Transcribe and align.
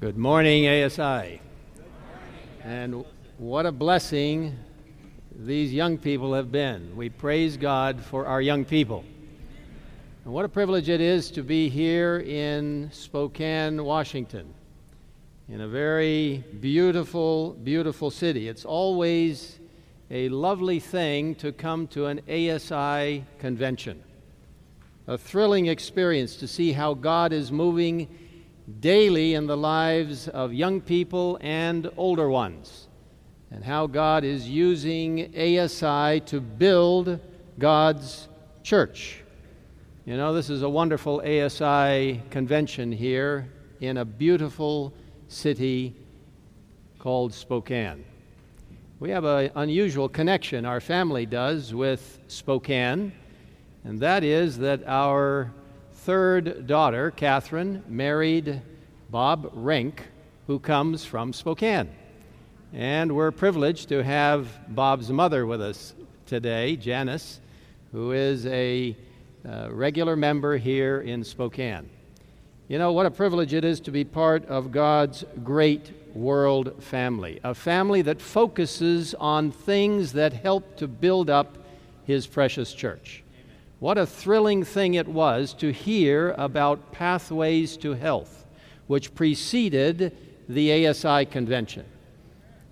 Good 0.00 0.16
morning, 0.16 0.66
ASI. 0.66 1.42
And 2.64 3.04
what 3.36 3.66
a 3.66 3.70
blessing 3.70 4.56
these 5.36 5.74
young 5.74 5.98
people 5.98 6.32
have 6.32 6.50
been. 6.50 6.96
We 6.96 7.10
praise 7.10 7.58
God 7.58 8.00
for 8.00 8.24
our 8.24 8.40
young 8.40 8.64
people. 8.64 9.04
And 10.24 10.32
what 10.32 10.46
a 10.46 10.48
privilege 10.48 10.88
it 10.88 11.02
is 11.02 11.30
to 11.32 11.42
be 11.42 11.68
here 11.68 12.16
in 12.20 12.88
Spokane, 12.94 13.84
Washington, 13.84 14.54
in 15.50 15.60
a 15.60 15.68
very 15.68 16.44
beautiful, 16.60 17.50
beautiful 17.62 18.10
city. 18.10 18.48
It's 18.48 18.64
always 18.64 19.58
a 20.10 20.30
lovely 20.30 20.80
thing 20.80 21.34
to 21.34 21.52
come 21.52 21.86
to 21.88 22.06
an 22.06 22.20
ASI 22.26 23.26
convention. 23.38 24.02
A 25.06 25.18
thrilling 25.18 25.66
experience 25.66 26.36
to 26.36 26.48
see 26.48 26.72
how 26.72 26.94
God 26.94 27.34
is 27.34 27.52
moving 27.52 28.08
daily 28.78 29.34
in 29.34 29.46
the 29.46 29.56
lives 29.56 30.28
of 30.28 30.52
young 30.52 30.80
people 30.80 31.38
and 31.40 31.90
older 31.96 32.28
ones, 32.28 32.88
and 33.50 33.64
how 33.64 33.86
God 33.86 34.22
is 34.22 34.48
using 34.48 35.34
ASI 35.34 36.20
to 36.26 36.40
build 36.40 37.18
God's 37.58 38.28
church. 38.62 39.22
You 40.06 40.16
know, 40.16 40.32
this 40.32 40.50
is 40.50 40.62
a 40.62 40.68
wonderful 40.68 41.20
ASI 41.20 42.22
convention 42.30 42.92
here 42.92 43.48
in 43.80 43.96
a 43.96 44.04
beautiful 44.04 44.92
city 45.28 45.94
called 46.98 47.32
Spokane. 47.32 48.04
We 48.98 49.10
have 49.10 49.24
an 49.24 49.50
unusual 49.54 50.08
connection, 50.08 50.64
our 50.64 50.80
family 50.80 51.26
does, 51.26 51.74
with 51.74 52.18
Spokane, 52.28 53.12
and 53.84 53.98
that 54.00 54.24
is 54.24 54.58
that 54.58 54.86
our 54.86 55.50
third 55.92 56.66
daughter, 56.66 57.10
Catherine, 57.10 57.82
married 57.88 58.60
Bob 59.10 59.50
Rink, 59.54 60.08
who 60.46 60.58
comes 60.60 61.04
from 61.04 61.32
Spokane. 61.32 61.90
And 62.72 63.16
we're 63.16 63.32
privileged 63.32 63.88
to 63.88 64.04
have 64.04 64.48
Bob's 64.72 65.10
mother 65.10 65.46
with 65.46 65.60
us 65.60 65.94
today, 66.26 66.76
Janice, 66.76 67.40
who 67.90 68.12
is 68.12 68.46
a 68.46 68.96
uh, 69.48 69.68
regular 69.72 70.14
member 70.14 70.56
here 70.56 71.00
in 71.00 71.24
Spokane. 71.24 71.90
You 72.68 72.78
know, 72.78 72.92
what 72.92 73.06
a 73.06 73.10
privilege 73.10 73.52
it 73.52 73.64
is 73.64 73.80
to 73.80 73.90
be 73.90 74.04
part 74.04 74.46
of 74.46 74.70
God's 74.70 75.24
great 75.42 75.90
world 76.14 76.80
family, 76.80 77.40
a 77.42 77.52
family 77.52 78.02
that 78.02 78.20
focuses 78.20 79.14
on 79.14 79.50
things 79.50 80.12
that 80.12 80.32
help 80.32 80.76
to 80.76 80.86
build 80.86 81.28
up 81.30 81.58
His 82.04 82.28
precious 82.28 82.72
church. 82.72 83.24
What 83.80 83.98
a 83.98 84.06
thrilling 84.06 84.62
thing 84.62 84.94
it 84.94 85.08
was 85.08 85.52
to 85.54 85.72
hear 85.72 86.30
about 86.38 86.92
Pathways 86.92 87.76
to 87.78 87.94
Health, 87.94 88.39
which 88.90 89.14
preceded 89.14 90.16
the 90.48 90.88
ASI 90.88 91.24
convention. 91.24 91.84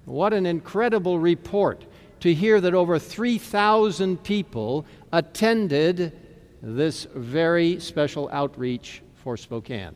What 0.04 0.32
an 0.32 0.46
incredible 0.46 1.20
report 1.20 1.84
to 2.18 2.34
hear 2.34 2.60
that 2.60 2.74
over 2.74 2.98
3,000 2.98 4.20
people 4.24 4.84
attended 5.12 6.18
this 6.60 7.06
very 7.14 7.78
special 7.78 8.28
outreach 8.32 9.00
for 9.14 9.36
Spokane. 9.36 9.94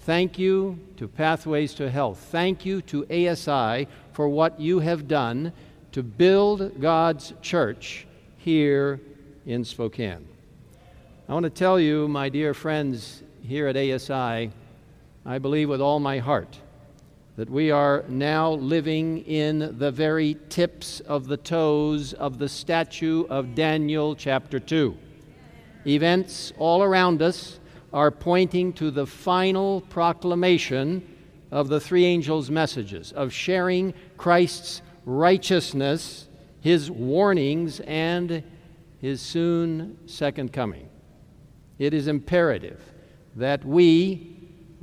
Thank 0.00 0.40
you 0.40 0.76
to 0.96 1.06
Pathways 1.06 1.72
to 1.74 1.88
Health. 1.88 2.18
Thank 2.32 2.66
you 2.66 2.82
to 2.82 3.04
ASI 3.04 3.86
for 4.12 4.28
what 4.28 4.58
you 4.58 4.80
have 4.80 5.06
done 5.06 5.52
to 5.92 6.02
build 6.02 6.80
God's 6.80 7.32
church 7.42 8.08
here 8.38 9.00
in 9.46 9.64
Spokane. 9.64 10.26
I 11.28 11.32
want 11.32 11.44
to 11.44 11.50
tell 11.50 11.78
you, 11.78 12.08
my 12.08 12.28
dear 12.28 12.54
friends 12.54 13.22
here 13.40 13.68
at 13.68 13.76
ASI, 13.76 14.50
I 15.26 15.38
believe 15.38 15.70
with 15.70 15.80
all 15.80 16.00
my 16.00 16.18
heart 16.18 16.58
that 17.36 17.48
we 17.48 17.70
are 17.70 18.04
now 18.08 18.52
living 18.52 19.24
in 19.24 19.78
the 19.78 19.90
very 19.90 20.36
tips 20.50 21.00
of 21.00 21.26
the 21.26 21.38
toes 21.38 22.12
of 22.12 22.38
the 22.38 22.48
statue 22.48 23.24
of 23.30 23.54
Daniel 23.54 24.14
chapter 24.14 24.60
2. 24.60 24.94
Events 25.86 26.52
all 26.58 26.82
around 26.82 27.22
us 27.22 27.58
are 27.92 28.10
pointing 28.10 28.72
to 28.74 28.90
the 28.90 29.06
final 29.06 29.80
proclamation 29.80 31.02
of 31.50 31.68
the 31.68 31.80
three 31.80 32.04
angels' 32.04 32.50
messages, 32.50 33.10
of 33.12 33.32
sharing 33.32 33.94
Christ's 34.18 34.82
righteousness, 35.06 36.28
his 36.60 36.90
warnings, 36.90 37.80
and 37.80 38.42
his 39.00 39.22
soon 39.22 39.96
second 40.06 40.52
coming 40.52 40.88
it 41.78 41.92
is 41.92 42.08
imperative 42.08 42.80
that 43.36 43.64
we 43.64 44.33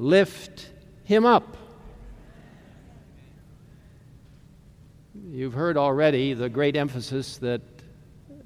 lift 0.01 0.67
him 1.03 1.27
up. 1.27 1.55
You've 5.29 5.53
heard 5.53 5.77
already 5.77 6.33
the 6.33 6.49
great 6.49 6.75
emphasis 6.75 7.37
that 7.37 7.61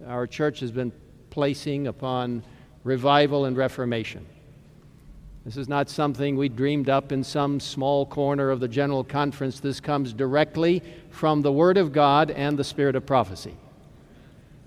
our 0.06 0.28
church 0.28 0.60
has 0.60 0.70
been 0.70 0.92
placing 1.30 1.88
upon 1.88 2.44
revival 2.84 3.46
and 3.46 3.56
reformation. 3.56 4.26
This 5.46 5.56
is 5.56 5.70
not 5.70 5.90
something 5.90 6.36
we 6.36 6.50
dreamed 6.50 6.90
up 6.90 7.14
in 7.14 7.24
some 7.24 7.62
small 7.62 8.06
corner 8.06 8.50
of 8.50 8.60
the 8.60 8.68
General 8.68 9.06
Conference. 9.06 9.62
This 9.62 9.80
comes 9.80 10.12
directly 10.12 10.84
from 11.10 11.42
the 11.42 11.54
Word 11.54 11.78
of 11.78 11.94
God 11.94 12.32
and 12.32 12.60
the 12.60 12.64
Spirit 12.66 12.98
of 12.98 13.06
prophecy 13.06 13.56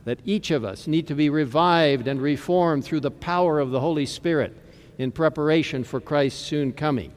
that 0.06 0.20
each 0.24 0.50
of 0.50 0.64
us 0.64 0.86
need 0.86 1.06
to 1.08 1.14
be 1.14 1.28
revived 1.28 2.08
and 2.08 2.22
reformed 2.22 2.82
through 2.82 3.00
the 3.00 3.10
power 3.10 3.60
of 3.60 3.72
the 3.72 3.80
Holy 3.80 4.06
Spirit 4.06 4.56
in 4.98 5.12
preparation 5.12 5.84
for 5.84 6.00
Christ's 6.00 6.40
soon 6.40 6.72
coming. 6.72 7.12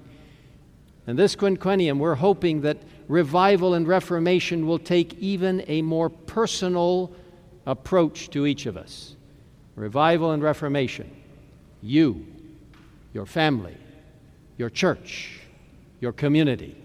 And 1.08 1.18
this 1.18 1.36
quinquennium, 1.36 1.97
we're 1.97 2.16
hoping 2.16 2.62
that 2.62 2.78
revival 3.08 3.74
and 3.74 3.88
reformation 3.88 4.68
will 4.68 4.80
take 4.80 5.16
even 5.16 5.64
a 5.68 5.81
more 5.81 6.09
personal 6.09 7.12
approach 7.66 8.30
to 8.30 8.46
each 8.46 8.66
of 8.66 8.78
us. 8.78 9.16
Revival 9.75 10.31
and 10.31 10.44
reformation. 10.44 11.09
You, 11.81 12.25
your 13.14 13.25
family, 13.25 13.75
your 14.58 14.70
church, 14.70 15.41
your 16.00 16.12
community 16.12 16.78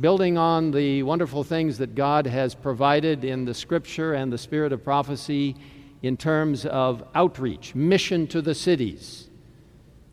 building 0.00 0.38
on 0.38 0.70
the 0.70 1.02
wonderful 1.02 1.42
things 1.42 1.78
that 1.78 1.96
God 1.96 2.24
has 2.26 2.54
provided 2.54 3.24
in 3.24 3.44
the 3.44 3.54
scripture 3.54 4.14
and 4.14 4.32
the 4.32 4.38
spirit 4.38 4.72
of 4.72 4.84
prophecy 4.84 5.56
in 6.02 6.16
terms 6.16 6.64
of 6.66 7.02
outreach, 7.16 7.74
mission 7.74 8.28
to 8.28 8.40
the 8.40 8.54
cities, 8.54 9.27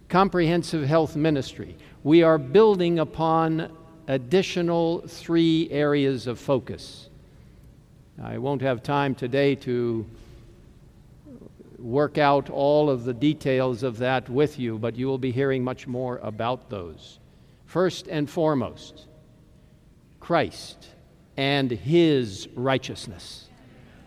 comprehensive 0.10 0.88
health 0.88 1.16
ministry. 1.16 1.76
We 2.04 2.24
are 2.24 2.38
building 2.38 3.00
upon 3.00 3.72
additional 4.08 5.00
three 5.08 5.70
areas 5.72 6.28
of 6.28 6.40
focus. 6.40 7.10
I 8.22 8.38
won't 8.38 8.62
have 8.62 8.84
time 8.84 9.16
today 9.16 9.56
to 9.56 10.06
work 11.80 12.18
out 12.18 12.50
all 12.50 12.90
of 12.90 13.04
the 13.04 13.14
details 13.14 13.84
of 13.84 13.98
that 13.98 14.30
with 14.30 14.58
you, 14.58 14.78
but 14.78 14.96
you 14.96 15.08
will 15.08 15.18
be 15.18 15.32
hearing 15.32 15.64
much 15.64 15.88
more 15.88 16.18
about 16.20 16.70
those. 16.70 17.20
First 17.66 18.08
and 18.08 18.30
foremost, 18.30 19.08
Christ 20.20 20.90
and 21.38 21.70
his 21.70 22.48
righteousness. 22.56 23.50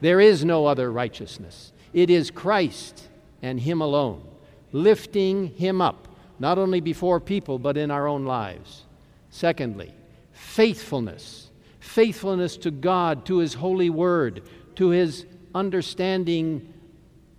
There 0.01 0.21
is 0.21 0.45
no 0.45 0.67
other 0.67 0.91
righteousness. 0.91 1.73
It 1.93 2.09
is 2.09 2.31
Christ 2.31 3.09
and 3.43 3.61
him 3.61 3.81
alone, 3.81 4.27
lifting 4.73 5.49
him 5.49 5.81
up, 5.81 6.09
not 6.39 6.59
only 6.59 6.81
before 6.81 7.21
people, 7.21 7.59
but 7.59 7.77
in 7.77 7.91
our 7.91 8.07
own 8.07 8.25
lives. 8.25 8.85
Secondly, 9.31 9.93
faithfulness. 10.33 11.51
Faithfulness 11.81 12.57
to 12.59 12.71
God, 12.71 13.25
to 13.27 13.39
his 13.39 13.55
holy 13.55 13.91
word, 13.91 14.43
to 14.77 14.91
his 14.91 15.27
understanding 15.55 16.73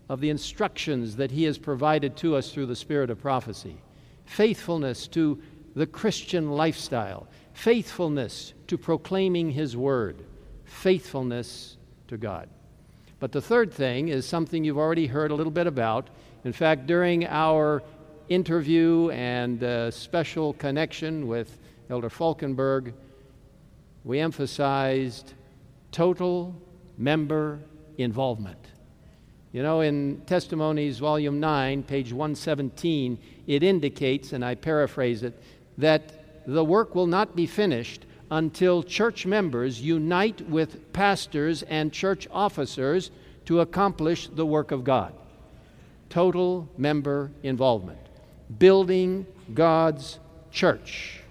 of 0.10 0.20
the 0.20 0.30
instructions 0.30 1.16
that 1.18 1.32
he 1.32 1.44
has 1.44 1.58
provided 1.58 2.18
to 2.18 2.36
us 2.36 2.52
through 2.52 2.66
the 2.66 2.76
spirit 2.76 3.10
of 3.10 3.22
prophecy. 3.22 3.78
Faithfulness 4.26 5.08
to 5.08 5.40
the 5.76 5.86
Christian 5.86 6.52
lifestyle 6.52 7.28
faithfulness 7.60 8.54
to 8.68 8.78
proclaiming 8.78 9.52
His 9.52 9.76
word, 9.76 10.24
faithfulness 10.64 11.76
to 12.08 12.18
God. 12.18 12.48
But 13.20 13.34
the 13.34 13.42
third 13.42 13.74
thing 13.74 14.08
is 14.08 14.26
something 14.26 14.64
you've 14.64 14.78
already 14.78 15.08
heard 15.08 15.32
a 15.32 15.36
little 15.36 15.52
bit 15.52 15.68
about. 15.68 16.10
In 16.46 16.54
fact, 16.54 16.88
during 16.88 17.28
our 17.28 17.84
interview 18.30 19.10
and 19.10 19.62
uh, 19.62 19.92
special 19.92 20.54
connection 20.54 21.28
with 21.28 21.58
Elder 21.90 22.10
Folkenberg, 22.10 22.94
we 24.06 24.20
emphasized 24.20 25.34
total 25.92 26.56
member 26.98 27.60
involvement. 27.98 28.58
You 29.52 29.64
know, 29.64 29.82
in 29.82 30.22
Testimonies, 30.28 31.00
Volume 31.00 31.40
9, 31.42 31.84
page 31.84 32.14
117, 32.14 33.18
it 33.48 33.64
indicates, 33.64 34.32
and 34.32 34.46
I 34.46 34.56
paraphrase 34.56 35.24
it, 35.24 35.42
that 35.78 36.46
the 36.46 36.64
work 36.64 36.96
will 36.96 37.08
not 37.08 37.36
be 37.36 37.48
finished 37.48 38.06
until 38.32 38.84
church 38.84 39.26
members 39.26 39.82
unite 39.82 40.48
with 40.50 40.94
pastors 40.94 41.64
and 41.64 41.92
church 41.92 42.28
officers 42.32 43.12
to 43.46 43.60
accomplish 43.60 44.28
the 44.28 44.46
work 44.46 44.72
of 44.72 44.84
God. 44.84 45.14
Total 46.10 46.68
member 46.78 47.32
involvement. 47.44 48.00
Building 48.58 49.26
God's 49.54 50.20
church. 50.52 51.22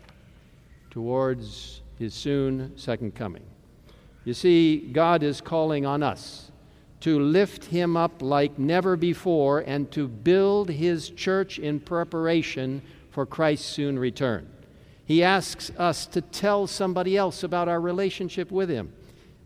towards 0.91 1.83
his 1.99 2.15
soon 2.15 2.73
second 2.77 3.15
coming. 3.15 3.43
You 4.25 4.35
see, 4.35 4.79
God 4.79 5.23
is 5.23 5.41
calling 5.41 5.87
on 5.87 6.03
us 6.03 6.51
to 7.01 7.21
lift 7.21 7.67
him 7.67 7.97
up 7.97 8.21
like 8.21 8.59
never 8.59 8.97
before 8.97 9.61
and 9.61 9.91
to 9.93 10.09
build 10.09 10.69
his 10.69 11.11
church 11.11 11.59
in 11.59 11.79
preparation 11.79 12.83
for 13.11 13.25
Christ's 13.27 13.67
soon 13.67 13.99
return. 13.99 14.49
He 15.05 15.23
asks 15.23 15.71
us 15.79 16.07
to 16.07 16.21
tell 16.21 16.67
somebody 16.67 17.17
else 17.17 17.43
about 17.43 17.69
our 17.69 17.81
relationship 17.81 18.51
with 18.51 18.69
him. 18.69 18.93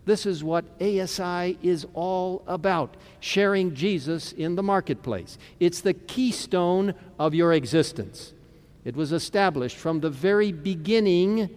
This 0.05 0.25
is 0.25 0.43
what 0.43 0.65
ASI 0.81 1.57
is 1.61 1.87
all 1.93 2.43
about 2.45 2.97
sharing 3.19 3.73
Jesus 3.73 4.33
in 4.33 4.55
the 4.55 4.63
marketplace. 4.63 5.37
It's 5.59 5.81
the 5.81 5.93
keystone 5.93 6.93
of 7.17 7.33
your 7.33 7.53
existence. 7.53 8.33
It 8.83 8.95
was 8.95 9.13
established 9.13 9.77
from 9.77 10.01
the 10.01 10.09
very 10.09 10.51
beginning 10.51 11.49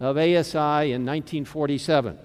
of 0.00 0.16
ASI 0.16 0.92
in 0.92 1.04
1947 1.04 2.18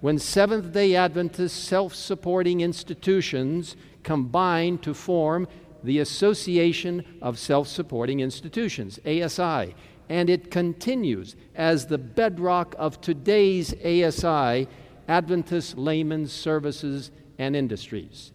when 0.00 0.18
Seventh 0.18 0.72
day 0.72 0.94
Adventist 0.94 1.64
self 1.64 1.94
supporting 1.94 2.60
institutions 2.60 3.76
combined 4.02 4.82
to 4.82 4.94
form 4.94 5.48
the 5.82 5.98
Association 6.00 7.04
of 7.22 7.38
Self 7.38 7.68
Supporting 7.68 8.20
Institutions, 8.20 9.00
ASI. 9.06 9.74
And 10.08 10.30
it 10.30 10.50
continues 10.50 11.34
as 11.54 11.86
the 11.86 11.98
bedrock 11.98 12.74
of 12.78 13.00
today's 13.00 13.74
ASI 13.84 14.68
Adventist 15.08 15.78
Laymen's 15.78 16.32
Services 16.32 17.10
and 17.38 17.54
Industries, 17.54 18.32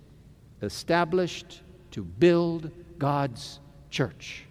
established 0.61 1.61
to 1.91 2.03
build 2.03 2.71
God's 2.97 3.59
church. 3.89 4.45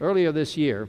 Earlier 0.00 0.32
this 0.32 0.56
year, 0.56 0.88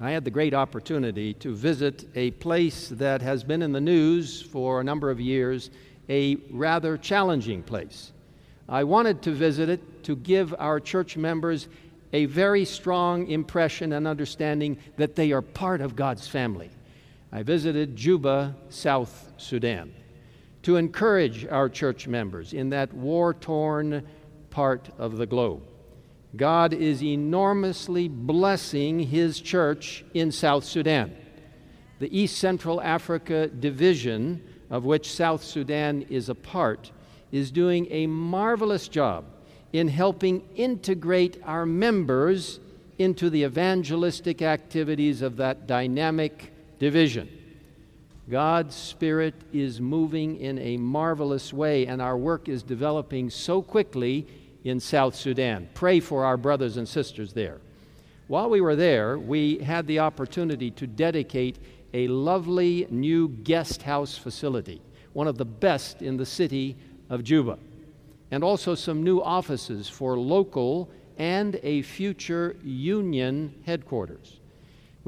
I 0.00 0.12
had 0.12 0.24
the 0.24 0.30
great 0.30 0.54
opportunity 0.54 1.34
to 1.34 1.54
visit 1.54 2.08
a 2.14 2.30
place 2.32 2.88
that 2.88 3.22
has 3.22 3.44
been 3.44 3.60
in 3.60 3.72
the 3.72 3.80
news 3.80 4.40
for 4.40 4.80
a 4.80 4.84
number 4.84 5.10
of 5.10 5.20
years, 5.20 5.70
a 6.08 6.36
rather 6.50 6.96
challenging 6.96 7.62
place. 7.62 8.12
I 8.68 8.84
wanted 8.84 9.20
to 9.22 9.32
visit 9.32 9.68
it 9.68 10.04
to 10.04 10.16
give 10.16 10.54
our 10.58 10.80
church 10.80 11.16
members 11.16 11.68
a 12.12 12.26
very 12.26 12.64
strong 12.64 13.26
impression 13.28 13.92
and 13.92 14.06
understanding 14.06 14.78
that 14.96 15.16
they 15.16 15.32
are 15.32 15.42
part 15.42 15.80
of 15.80 15.96
God's 15.96 16.26
family. 16.26 16.70
I 17.32 17.42
visited 17.42 17.94
Juba, 17.94 18.56
South 18.70 19.32
Sudan, 19.36 19.94
to 20.62 20.76
encourage 20.76 21.46
our 21.46 21.68
church 21.68 22.08
members 22.08 22.52
in 22.52 22.70
that 22.70 22.92
war 22.92 23.34
torn 23.34 24.06
part 24.50 24.90
of 24.98 25.16
the 25.16 25.26
globe. 25.26 25.62
God 26.36 26.72
is 26.72 27.02
enormously 27.02 28.08
blessing 28.08 29.00
His 29.00 29.40
church 29.40 30.04
in 30.12 30.32
South 30.32 30.64
Sudan. 30.64 31.14
The 32.00 32.16
East 32.16 32.38
Central 32.38 32.80
Africa 32.80 33.48
Division, 33.48 34.42
of 34.68 34.84
which 34.84 35.12
South 35.12 35.44
Sudan 35.44 36.02
is 36.02 36.28
a 36.28 36.34
part, 36.34 36.90
is 37.30 37.50
doing 37.50 37.86
a 37.90 38.06
marvelous 38.06 38.88
job 38.88 39.24
in 39.72 39.86
helping 39.86 40.42
integrate 40.56 41.40
our 41.44 41.64
members 41.64 42.58
into 42.98 43.30
the 43.30 43.44
evangelistic 43.44 44.42
activities 44.42 45.22
of 45.22 45.36
that 45.36 45.66
dynamic 45.66 46.52
division. 46.80 47.28
God's 48.28 48.74
Spirit 48.74 49.34
is 49.52 49.80
moving 49.80 50.36
in 50.40 50.58
a 50.58 50.76
marvelous 50.76 51.52
way, 51.52 51.86
and 51.86 52.02
our 52.02 52.16
work 52.16 52.48
is 52.48 52.62
developing 52.62 53.30
so 53.30 53.62
quickly 53.62 54.26
in 54.64 54.80
South 54.80 55.14
Sudan. 55.14 55.68
Pray 55.74 56.00
for 56.00 56.24
our 56.24 56.36
brothers 56.36 56.76
and 56.76 56.88
sisters 56.88 57.32
there. 57.32 57.60
While 58.28 58.50
we 58.50 58.60
were 58.60 58.76
there, 58.76 59.18
we 59.18 59.58
had 59.58 59.86
the 59.86 59.98
opportunity 59.98 60.70
to 60.72 60.86
dedicate 60.86 61.58
a 61.92 62.08
lovely 62.08 62.86
new 62.90 63.28
guest 63.28 63.82
house 63.82 64.16
facility, 64.16 64.80
one 65.12 65.26
of 65.26 65.36
the 65.36 65.44
best 65.44 66.02
in 66.02 66.16
the 66.16 66.26
city 66.26 66.76
of 67.08 67.24
Juba, 67.24 67.58
and 68.30 68.44
also 68.44 68.74
some 68.74 69.02
new 69.02 69.20
offices 69.20 69.88
for 69.88 70.16
local 70.16 70.88
and 71.18 71.58
a 71.62 71.82
future 71.82 72.56
union 72.62 73.54
headquarters. 73.66 74.39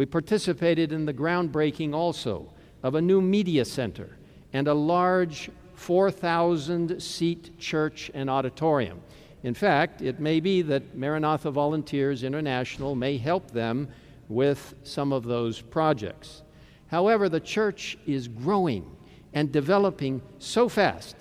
We 0.03 0.07
participated 0.07 0.91
in 0.91 1.07
the 1.07 1.15
groundbreaking 1.15 1.95
also 1.95 2.49
of 2.83 2.97
a 2.97 3.01
new 3.01 3.21
media 3.21 3.65
center 3.65 4.19
and 4.53 4.67
a 4.67 4.75
large 4.75 5.49
4,000 5.75 7.01
seat 7.01 7.57
church 7.61 8.11
and 8.13 8.29
auditorium. 8.29 9.01
In 9.45 9.55
fact, 9.55 10.03
it 10.03 10.19
may 10.19 10.41
be 10.41 10.61
that 10.63 10.97
Maranatha 10.97 11.53
Volunteers 11.53 12.25
International 12.25 12.97
may 12.97 13.17
help 13.17 13.53
them 13.53 13.89
with 14.29 14.75
some 14.83 15.13
of 15.13 15.23
those 15.23 15.61
projects. 15.61 16.43
However, 16.89 17.29
the 17.29 17.39
church 17.39 17.97
is 18.05 18.27
growing 18.27 18.85
and 19.33 19.53
developing 19.53 20.21
so 20.41 20.69
fast 20.69 21.15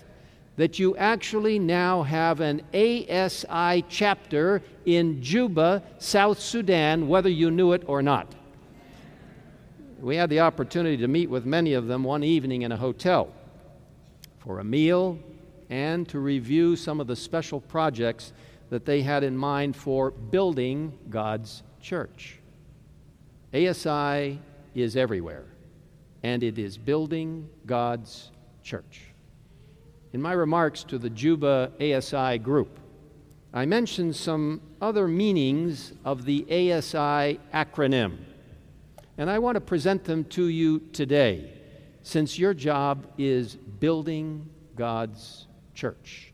that 0.56 0.80
you 0.80 0.98
actually 0.98 1.60
now 1.60 2.02
have 2.02 2.40
an 2.42 2.64
ASI 2.74 3.86
chapter 3.88 4.64
in 4.88 5.22
Juba, 5.22 5.84
South 6.00 6.40
Sudan, 6.40 7.08
whether 7.08 7.30
you 7.30 7.52
knew 7.52 7.74
it 7.74 7.84
or 7.86 8.02
not. 8.02 8.34
We 10.02 10.16
had 10.16 10.32
the 10.32 10.40
opportunity 10.40 10.98
to 10.98 11.08
meet 11.08 11.30
with 11.30 11.46
many 11.46 11.74
of 11.74 11.86
them 11.86 12.04
one 12.04 12.24
evening 12.24 12.64
in 12.64 12.72
a 12.72 12.78
hotel 12.78 13.32
for 14.40 14.60
a 14.60 14.64
meal 14.64 15.20
and 15.70 16.10
to 16.10 16.18
review 16.18 16.76
some 16.76 17.00
of 17.00 17.06
the 17.06 17.16
special 17.16 17.62
projects 17.62 18.34
that 18.72 18.84
they 18.84 19.04
had 19.04 19.24
in 19.24 19.38
mind 19.38 19.76
for 19.76 20.10
building 20.10 20.98
God's 21.12 21.62
church. 21.80 22.40
ASI 23.54 24.40
is 24.74 24.98
everywhere, 24.98 25.46
and 26.24 26.42
it 26.42 26.58
is 26.58 26.80
building 26.80 27.48
God's 27.68 28.32
church. 28.64 29.04
In 30.14 30.22
my 30.22 30.34
remarks 30.34 30.84
to 30.86 30.98
the 30.98 31.12
Juba 31.12 31.72
ASI 31.80 32.40
group, 32.40 32.80
I 33.54 33.68
mentioned 33.68 34.16
some 34.16 34.62
other 34.82 35.08
meanings 35.08 35.94
of 36.04 36.26
the 36.26 36.44
ASI 36.50 37.40
acronym 37.54 38.18
and 39.18 39.30
I 39.30 39.40
want 39.40 39.56
to 39.56 39.62
present 39.62 40.04
them 40.04 40.24
to 40.26 40.48
you 40.48 40.80
today, 40.94 41.54
since 42.04 42.40
your 42.40 42.54
job 42.54 43.08
is 43.18 43.56
building 43.56 44.50
God's 44.76 45.48
church, 45.74 46.34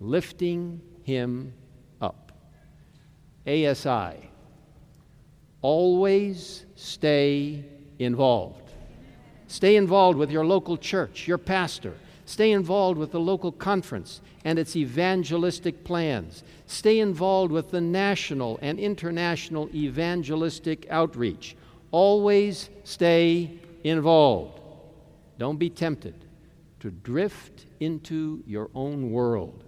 lifting 0.00 0.80
Him 1.02 1.52
up. 2.00 2.32
ASI, 3.46 4.30
always 5.62 6.66
stay 6.74 7.64
involved. 7.98 8.72
Stay 9.48 9.76
involved 9.76 10.18
with 10.18 10.30
your 10.30 10.44
local 10.44 10.76
church, 10.76 11.28
your 11.28 11.38
pastor. 11.38 11.94
Stay 12.24 12.50
involved 12.50 12.98
with 12.98 13.12
the 13.12 13.20
local 13.20 13.52
conference 13.52 14.20
and 14.44 14.58
its 14.58 14.74
evangelistic 14.74 15.84
plans. 15.84 16.42
Stay 16.66 16.98
involved 16.98 17.52
with 17.52 17.70
the 17.70 17.80
national 17.80 18.58
and 18.60 18.80
international 18.80 19.68
evangelistic 19.72 20.86
outreach. 20.90 21.56
Always 21.90 22.70
stay 22.84 23.58
involved. 23.84 24.60
Don't 25.38 25.58
be 25.58 25.70
tempted 25.70 26.14
to 26.80 26.90
drift 26.90 27.66
into 27.80 28.42
your 28.46 28.70
own 28.74 29.10
world. 29.10 29.64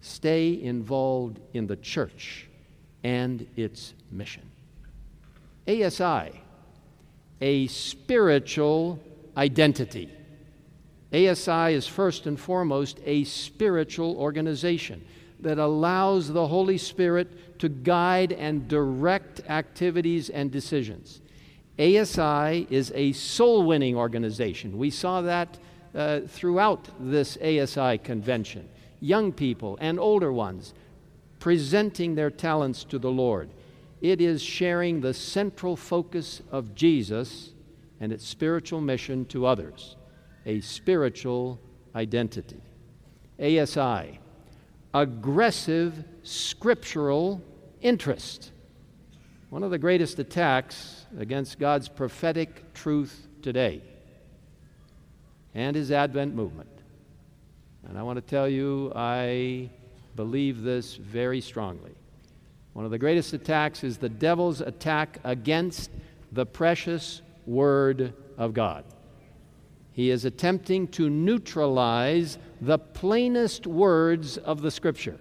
Stay 0.00 0.60
involved 0.62 1.40
in 1.52 1.66
the 1.66 1.76
church 1.76 2.48
and 3.02 3.46
its 3.56 3.94
mission. 4.10 4.50
ASI, 5.66 6.40
a 7.40 7.66
spiritual 7.68 8.98
identity. 9.36 10.10
ASI 11.12 11.74
is 11.74 11.86
first 11.86 12.26
and 12.26 12.38
foremost 12.38 12.98
a 13.04 13.24
spiritual 13.24 14.16
organization 14.16 15.04
that 15.40 15.58
allows 15.58 16.32
the 16.32 16.46
Holy 16.46 16.78
Spirit 16.78 17.58
to 17.60 17.68
guide 17.68 18.32
and 18.32 18.66
direct 18.66 19.40
activities 19.48 20.28
and 20.30 20.50
decisions. 20.50 21.20
ASI 21.78 22.66
is 22.70 22.92
a 22.94 23.12
soul 23.12 23.64
winning 23.64 23.96
organization. 23.96 24.78
We 24.78 24.90
saw 24.90 25.22
that 25.22 25.58
uh, 25.94 26.20
throughout 26.26 26.88
this 27.00 27.36
ASI 27.42 27.98
convention. 27.98 28.68
Young 29.00 29.32
people 29.32 29.76
and 29.80 29.98
older 29.98 30.32
ones 30.32 30.74
presenting 31.40 32.14
their 32.14 32.30
talents 32.30 32.84
to 32.84 32.98
the 32.98 33.10
Lord. 33.10 33.50
It 34.00 34.20
is 34.20 34.42
sharing 34.42 35.00
the 35.00 35.14
central 35.14 35.76
focus 35.76 36.42
of 36.50 36.74
Jesus 36.74 37.50
and 38.00 38.12
its 38.12 38.26
spiritual 38.26 38.80
mission 38.80 39.24
to 39.26 39.46
others, 39.46 39.96
a 40.46 40.60
spiritual 40.60 41.60
identity. 41.94 42.62
ASI, 43.40 44.20
aggressive 44.92 46.04
scriptural 46.22 47.42
interest. 47.82 48.52
One 49.54 49.62
of 49.62 49.70
the 49.70 49.78
greatest 49.78 50.18
attacks 50.18 51.06
against 51.16 51.60
God's 51.60 51.88
prophetic 51.88 52.74
truth 52.74 53.28
today 53.40 53.82
and 55.54 55.76
his 55.76 55.92
Advent 55.92 56.34
movement. 56.34 56.68
And 57.86 57.96
I 57.96 58.02
want 58.02 58.16
to 58.16 58.20
tell 58.20 58.48
you, 58.48 58.90
I 58.96 59.70
believe 60.16 60.62
this 60.62 60.96
very 60.96 61.40
strongly. 61.40 61.92
One 62.72 62.84
of 62.84 62.90
the 62.90 62.98
greatest 62.98 63.32
attacks 63.32 63.84
is 63.84 63.96
the 63.96 64.08
devil's 64.08 64.60
attack 64.60 65.20
against 65.22 65.92
the 66.32 66.46
precious 66.46 67.22
Word 67.46 68.12
of 68.36 68.54
God. 68.54 68.84
He 69.92 70.10
is 70.10 70.24
attempting 70.24 70.88
to 70.88 71.08
neutralize 71.08 72.38
the 72.60 72.80
plainest 72.80 73.68
words 73.68 74.36
of 74.36 74.62
the 74.62 74.72
Scripture. 74.72 75.20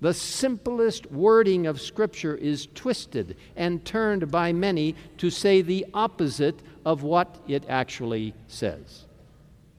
The 0.00 0.14
simplest 0.14 1.10
wording 1.10 1.66
of 1.66 1.80
Scripture 1.80 2.36
is 2.36 2.68
twisted 2.74 3.36
and 3.56 3.84
turned 3.84 4.30
by 4.30 4.52
many 4.52 4.94
to 5.18 5.30
say 5.30 5.62
the 5.62 5.86
opposite 5.94 6.60
of 6.84 7.02
what 7.02 7.38
it 7.48 7.64
actually 7.68 8.34
says. 8.48 9.06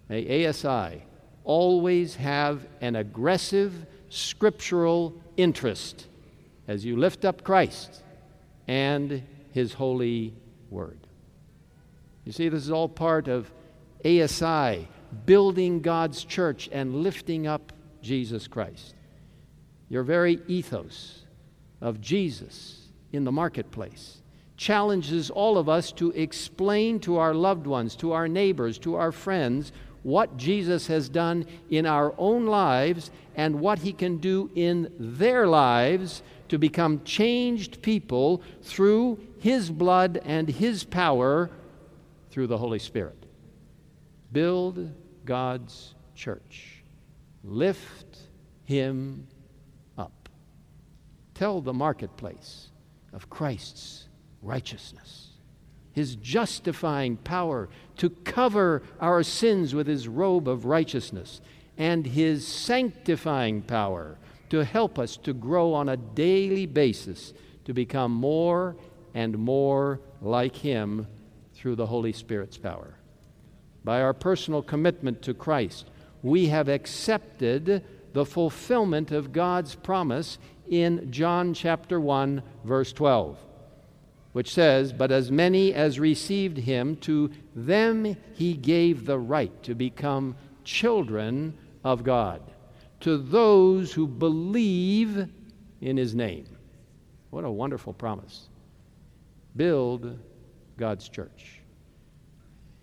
May 0.09 0.47
ASI 0.47 1.03
always 1.43 2.15
have 2.15 2.65
an 2.81 2.95
aggressive 2.95 3.85
scriptural 4.09 5.13
interest 5.37 6.07
as 6.67 6.83
you 6.83 6.97
lift 6.97 7.25
up 7.25 7.43
Christ 7.43 8.01
and 8.67 9.21
His 9.51 9.73
holy 9.73 10.33
word. 10.69 10.97
You 12.23 12.31
see, 12.31 12.49
this 12.49 12.63
is 12.63 12.71
all 12.71 12.89
part 12.89 13.27
of 13.27 13.51
ASI 14.03 14.87
building 15.25 15.81
God's 15.81 16.23
church 16.23 16.69
and 16.71 16.95
lifting 17.03 17.45
up 17.45 17.71
Jesus 18.01 18.47
Christ. 18.47 18.94
Your 19.89 20.03
very 20.03 20.39
ethos 20.47 21.25
of 21.81 22.01
Jesus 22.01 22.87
in 23.11 23.23
the 23.23 23.31
marketplace 23.31 24.21
challenges 24.57 25.29
all 25.29 25.57
of 25.57 25.67
us 25.67 25.91
to 25.93 26.11
explain 26.11 26.99
to 27.01 27.17
our 27.17 27.33
loved 27.33 27.67
ones, 27.67 27.95
to 27.97 28.13
our 28.13 28.27
neighbors, 28.27 28.77
to 28.79 28.95
our 28.95 29.11
friends, 29.11 29.71
what 30.03 30.37
Jesus 30.37 30.87
has 30.87 31.09
done 31.09 31.45
in 31.69 31.85
our 31.85 32.13
own 32.17 32.45
lives 32.45 33.09
and 33.35 33.59
what 33.59 33.79
he 33.79 33.91
can 33.91 34.17
do 34.17 34.49
in 34.55 34.91
their 34.99 35.47
lives 35.47 36.21
to 36.47 36.57
become 36.57 37.03
changed 37.03 37.81
people 37.81 38.41
through 38.61 39.19
his 39.39 39.71
blood 39.71 40.21
and 40.23 40.47
his 40.47 40.83
power 40.83 41.49
through 42.29 42.47
the 42.47 42.57
Holy 42.57 42.79
Spirit. 42.79 43.25
Build 44.31 44.91
God's 45.25 45.95
church. 46.13 46.83
Lift 47.43 48.19
him. 48.63 49.27
Tell 51.35 51.61
the 51.61 51.73
marketplace 51.73 52.69
of 53.13 53.29
Christ's 53.29 54.07
righteousness, 54.41 55.31
his 55.91 56.15
justifying 56.15 57.17
power 57.17 57.69
to 57.97 58.09
cover 58.09 58.81
our 58.99 59.21
sins 59.21 59.75
with 59.75 59.85
his 59.85 60.07
robe 60.07 60.47
of 60.47 60.65
righteousness, 60.65 61.41
and 61.77 62.05
his 62.05 62.47
sanctifying 62.47 63.61
power 63.61 64.17
to 64.49 64.63
help 64.63 64.97
us 64.97 65.17
to 65.17 65.33
grow 65.33 65.73
on 65.73 65.89
a 65.89 65.97
daily 65.97 66.65
basis 66.65 67.33
to 67.65 67.73
become 67.73 68.11
more 68.11 68.77
and 69.13 69.37
more 69.37 69.99
like 70.21 70.55
him 70.55 71.05
through 71.53 71.75
the 71.75 71.85
Holy 71.85 72.13
Spirit's 72.13 72.57
power. 72.57 72.95
By 73.83 74.01
our 74.01 74.13
personal 74.13 74.61
commitment 74.61 75.21
to 75.23 75.33
Christ, 75.33 75.89
we 76.23 76.47
have 76.47 76.69
accepted 76.69 77.83
the 78.13 78.25
fulfillment 78.25 79.11
of 79.11 79.33
God's 79.33 79.75
promise 79.75 80.37
in 80.69 81.11
John 81.11 81.53
chapter 81.53 81.99
1 81.99 82.41
verse 82.63 82.93
12 82.93 83.37
which 84.35 84.53
says, 84.53 84.91
But 84.91 85.13
as 85.13 85.31
many 85.31 85.73
as 85.73 85.97
received 85.97 86.57
him, 86.57 86.97
to 86.97 87.31
them 87.55 88.17
he 88.33 88.53
gave 88.53 89.05
the 89.05 89.17
right 89.17 89.63
to 89.63 89.73
become 89.73 90.35
children 90.65 91.57
of 91.85 92.03
God, 92.03 92.41
to 92.99 93.17
those 93.17 93.93
who 93.93 94.05
believe 94.05 95.29
in 95.79 95.95
his 95.95 96.13
name. 96.13 96.47
What 97.29 97.45
a 97.45 97.49
wonderful 97.49 97.93
promise. 97.93 98.49
Build 99.55 100.19
God's 100.75 101.07
church. 101.07 101.61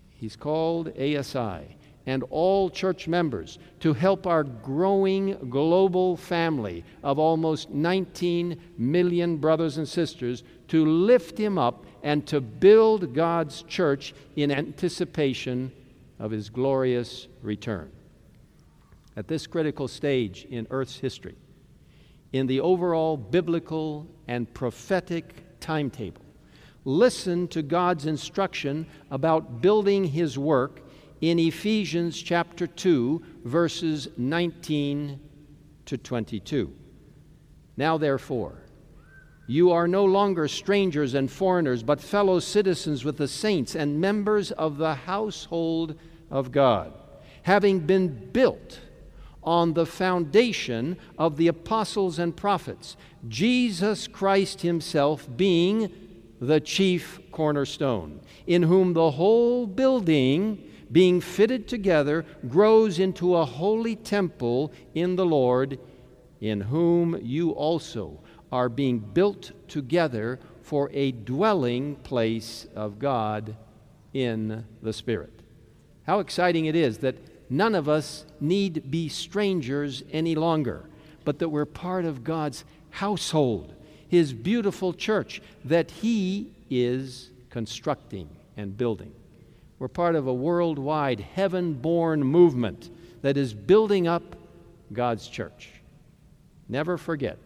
He's 0.09 0.35
called 0.35 0.87
ASI 0.99 1.77
and 2.05 2.23
all 2.29 2.69
church 2.69 3.07
members 3.07 3.59
to 3.79 3.93
help 3.93 4.27
our 4.27 4.43
growing 4.43 5.37
global 5.49 6.17
family 6.17 6.83
of 7.03 7.17
almost 7.17 7.69
19 7.69 8.59
million 8.77 9.37
brothers 9.37 9.77
and 9.77 9.87
sisters 9.87 10.43
to 10.67 10.85
lift 10.85 11.37
him 11.37 11.57
up 11.57 11.85
and 12.03 12.27
to 12.27 12.41
build 12.41 13.13
God's 13.13 13.63
church 13.63 14.13
in 14.35 14.51
anticipation 14.51 15.71
of 16.19 16.31
his 16.31 16.49
glorious 16.49 17.27
return. 17.41 17.91
At 19.15 19.27
this 19.27 19.47
critical 19.47 19.87
stage 19.87 20.45
in 20.49 20.67
Earth's 20.71 20.97
history, 20.97 21.35
in 22.33 22.47
the 22.47 22.59
overall 22.59 23.15
biblical 23.15 24.07
and 24.27 24.51
prophetic 24.53 25.59
timetable, 25.59 26.25
listen 26.83 27.47
to 27.49 27.61
God's 27.61 28.07
instruction 28.07 28.87
about 29.11 29.61
building 29.61 30.03
his 30.03 30.37
work 30.37 30.81
in 31.23 31.39
Ephesians 31.39 32.21
chapter 32.21 32.67
2, 32.67 33.23
verses 33.45 34.09
19 34.17 35.17
to 35.85 35.97
22. 35.97 36.69
Now, 37.77 37.97
therefore, 37.97 38.63
you 39.47 39.71
are 39.71 39.87
no 39.87 40.03
longer 40.03 40.49
strangers 40.49 41.13
and 41.13 41.31
foreigners, 41.31 41.81
but 41.81 42.01
fellow 42.01 42.39
citizens 42.39 43.05
with 43.05 43.15
the 43.15 43.29
saints 43.29 43.73
and 43.73 44.01
members 44.01 44.51
of 44.51 44.75
the 44.77 44.95
household 44.95 45.97
of 46.29 46.51
God, 46.51 46.91
having 47.43 47.79
been 47.79 48.29
built 48.33 48.81
on 49.43 49.75
the 49.75 49.85
foundation 49.85 50.97
of 51.17 51.37
the 51.37 51.47
apostles 51.47 52.19
and 52.19 52.35
prophets, 52.35 52.97
Jesus 53.29 54.09
Christ 54.09 54.59
Himself 54.59 55.29
being 55.37 55.89
the 56.41 56.59
chief 56.59 57.21
cornerstone, 57.31 58.19
in 58.45 58.63
whom 58.63 58.91
the 58.91 59.11
whole 59.11 59.65
building 59.65 60.71
being 60.93 61.19
fitted 61.19 61.67
together, 61.67 62.23
grows 62.47 62.99
into 62.99 63.35
a 63.35 63.43
holy 63.43 63.95
temple 63.95 64.71
in 64.93 65.17
the 65.17 65.25
Lord, 65.25 65.79
in 66.39 66.61
whom 66.61 67.19
you 67.21 67.51
also 67.51 68.21
are 68.51 68.69
being 68.69 68.99
built 68.99 69.51
together 69.67 70.39
for 70.61 70.89
a 70.93 71.11
dwelling 71.11 71.95
place 71.95 72.67
of 72.75 72.99
God 72.99 73.55
in 74.13 74.63
the 74.81 74.93
Spirit. 74.93 75.33
How 76.03 76.19
exciting 76.19 76.65
it 76.65 76.75
is 76.75 76.99
that 76.99 77.17
none 77.49 77.73
of 77.73 77.89
us 77.89 78.25
need 78.39 78.91
be 78.91 79.09
strangers 79.09 80.03
any 80.11 80.35
longer, 80.35 80.85
but 81.25 81.39
that 81.39 81.49
we're 81.49 81.65
part 81.65 82.05
of 82.05 82.23
God's 82.23 82.63
household, 82.91 83.73
His 84.07 84.31
beautiful 84.31 84.93
church 84.93 85.41
that 85.65 85.89
He 85.89 86.51
is 86.69 87.31
constructing 87.49 88.29
and 88.55 88.77
building. 88.77 89.11
We're 89.79 89.87
part 89.87 90.15
of 90.15 90.27
a 90.27 90.33
worldwide 90.33 91.19
heaven 91.19 91.73
born 91.73 92.23
movement 92.23 92.89
that 93.21 93.37
is 93.37 93.53
building 93.53 94.07
up 94.07 94.35
God's 94.91 95.27
church. 95.27 95.69
Never 96.69 96.97
forget 96.97 97.37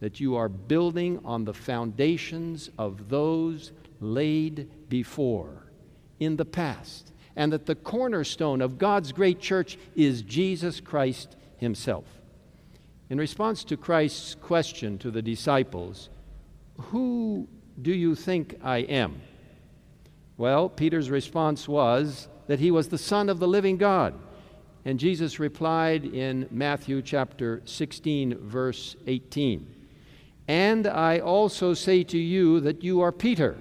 that 0.00 0.20
you 0.20 0.36
are 0.36 0.48
building 0.48 1.20
on 1.24 1.44
the 1.44 1.54
foundations 1.54 2.70
of 2.78 3.08
those 3.08 3.72
laid 4.00 4.88
before 4.88 5.64
in 6.20 6.36
the 6.36 6.44
past, 6.44 7.12
and 7.36 7.52
that 7.52 7.66
the 7.66 7.74
cornerstone 7.74 8.60
of 8.60 8.78
God's 8.78 9.12
great 9.12 9.40
church 9.40 9.78
is 9.96 10.22
Jesus 10.22 10.80
Christ 10.80 11.36
Himself. 11.58 12.04
In 13.10 13.18
response 13.18 13.64
to 13.64 13.76
Christ's 13.76 14.34
question 14.34 14.98
to 14.98 15.10
the 15.10 15.22
disciples, 15.22 16.08
Who 16.78 17.48
do 17.80 17.92
you 17.92 18.14
think 18.14 18.58
I 18.62 18.78
am? 18.78 19.20
Well, 20.38 20.68
Peter's 20.68 21.10
response 21.10 21.66
was 21.66 22.28
that 22.46 22.60
he 22.60 22.70
was 22.70 22.88
the 22.88 22.96
Son 22.96 23.28
of 23.28 23.40
the 23.40 23.48
living 23.48 23.76
God. 23.76 24.14
And 24.84 25.00
Jesus 25.00 25.40
replied 25.40 26.04
in 26.04 26.46
Matthew 26.52 27.02
chapter 27.02 27.60
16, 27.64 28.38
verse 28.38 28.94
18 29.08 29.66
And 30.46 30.86
I 30.86 31.18
also 31.18 31.74
say 31.74 32.04
to 32.04 32.18
you 32.18 32.60
that 32.60 32.84
you 32.84 33.00
are 33.00 33.10
Peter, 33.10 33.58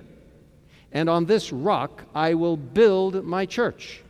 and 0.91 1.09
on 1.09 1.25
this 1.25 1.51
rock 1.51 2.03
I 2.13 2.35
will 2.35 2.57
build 2.57 3.25
my 3.25 3.47
church, 3.47 4.03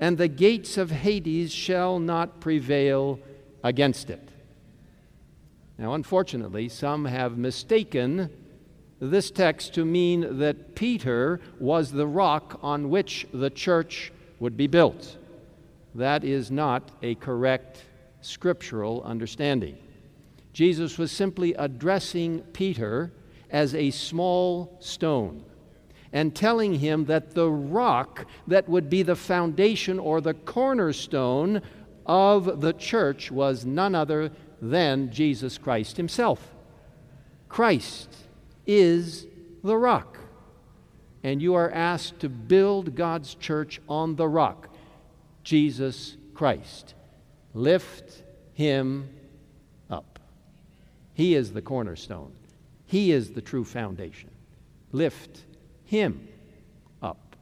and 0.00 0.16
the 0.16 0.26
gates 0.26 0.78
of 0.78 0.90
Hades 0.90 1.52
shall 1.52 1.98
not 1.98 2.40
prevail 2.40 3.20
against 3.62 4.08
it. 4.08 4.30
Now, 5.76 5.92
unfortunately, 5.92 6.70
some 6.70 7.04
have 7.04 7.36
mistaken 7.36 8.30
this 9.10 9.30
text 9.30 9.74
to 9.74 9.84
mean 9.84 10.38
that 10.38 10.74
Peter 10.74 11.40
was 11.58 11.92
the 11.92 12.06
rock 12.06 12.58
on 12.62 12.90
which 12.90 13.26
the 13.32 13.50
church 13.50 14.12
would 14.40 14.56
be 14.56 14.66
built. 14.66 15.16
That 15.94 16.24
is 16.24 16.50
not 16.50 16.90
a 17.02 17.14
correct 17.16 17.84
scriptural 18.20 19.02
understanding. 19.02 19.78
Jesus 20.52 20.98
was 20.98 21.10
simply 21.12 21.54
addressing 21.54 22.40
Peter 22.52 23.12
as 23.50 23.74
a 23.74 23.90
small 23.90 24.76
stone 24.80 25.44
and 26.12 26.34
telling 26.34 26.74
him 26.74 27.04
that 27.06 27.32
the 27.32 27.50
rock 27.50 28.26
that 28.46 28.68
would 28.68 28.88
be 28.88 29.02
the 29.02 29.16
foundation 29.16 29.98
or 29.98 30.20
the 30.20 30.34
cornerstone 30.34 31.60
of 32.06 32.60
the 32.60 32.72
church 32.72 33.30
was 33.30 33.64
none 33.64 33.94
other 33.94 34.30
than 34.62 35.10
Jesus 35.12 35.58
Christ 35.58 35.96
himself. 35.96 36.54
Christ 37.48 38.08
is 38.66 39.26
the 39.62 39.76
rock. 39.76 40.18
and 41.24 41.40
you 41.40 41.54
are 41.54 41.70
asked 41.70 42.20
to 42.20 42.28
build 42.28 42.94
God's 42.94 43.34
church 43.34 43.80
on 43.88 44.14
the 44.16 44.28
rock, 44.28 44.68
Jesus 45.42 46.18
Christ. 46.34 46.92
Lift 47.54 48.22
him 48.52 49.08
up. 49.90 50.18
He 51.14 51.34
is 51.34 51.52
the 51.52 51.62
cornerstone, 51.62 52.32
he 52.86 53.10
is 53.10 53.30
the 53.30 53.40
true 53.40 53.64
foundation. 53.64 54.30
Lift 54.92 55.44
him 55.86 56.28
up. 57.02 57.36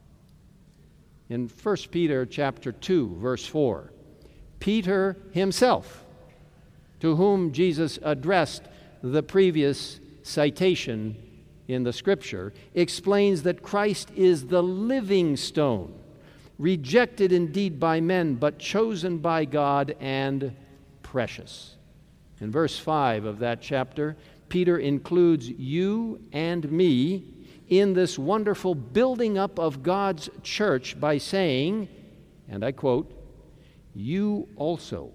In 1.29 1.49
1 1.49 1.77
Peter 1.91 2.25
chapter 2.25 2.71
2 2.71 3.17
verse 3.19 3.45
4, 3.45 3.91
Peter 4.59 5.17
himself 5.33 6.05
to 7.01 7.17
whom 7.17 7.51
Jesus 7.51 7.99
addressed 8.01 8.63
the 9.01 9.21
previous 9.21 9.99
citation 10.23 11.15
in 11.67 11.83
the 11.83 11.93
scripture, 11.93 12.53
explains 12.73 13.43
that 13.43 13.61
Christ 13.61 14.11
is 14.15 14.47
the 14.47 14.63
living 14.63 15.37
stone, 15.37 15.93
rejected 16.57 17.31
indeed 17.31 17.79
by 17.79 18.01
men, 18.01 18.35
but 18.35 18.59
chosen 18.59 19.19
by 19.19 19.45
God 19.45 19.95
and 19.99 20.55
precious. 21.01 21.75
In 22.41 22.51
verse 22.51 22.77
5 22.77 23.25
of 23.25 23.39
that 23.39 23.61
chapter, 23.61 24.17
Peter 24.49 24.77
includes 24.77 25.49
you 25.49 26.19
and 26.31 26.69
me 26.71 27.23
in 27.69 27.93
this 27.93 28.19
wonderful 28.19 28.75
building 28.75 29.37
up 29.37 29.57
of 29.57 29.81
God's 29.81 30.29
church 30.43 30.99
by 30.99 31.17
saying, 31.17 31.87
and 32.49 32.63
I 32.63 32.71
quote, 32.71 33.11
You 33.95 34.47
also, 34.55 35.11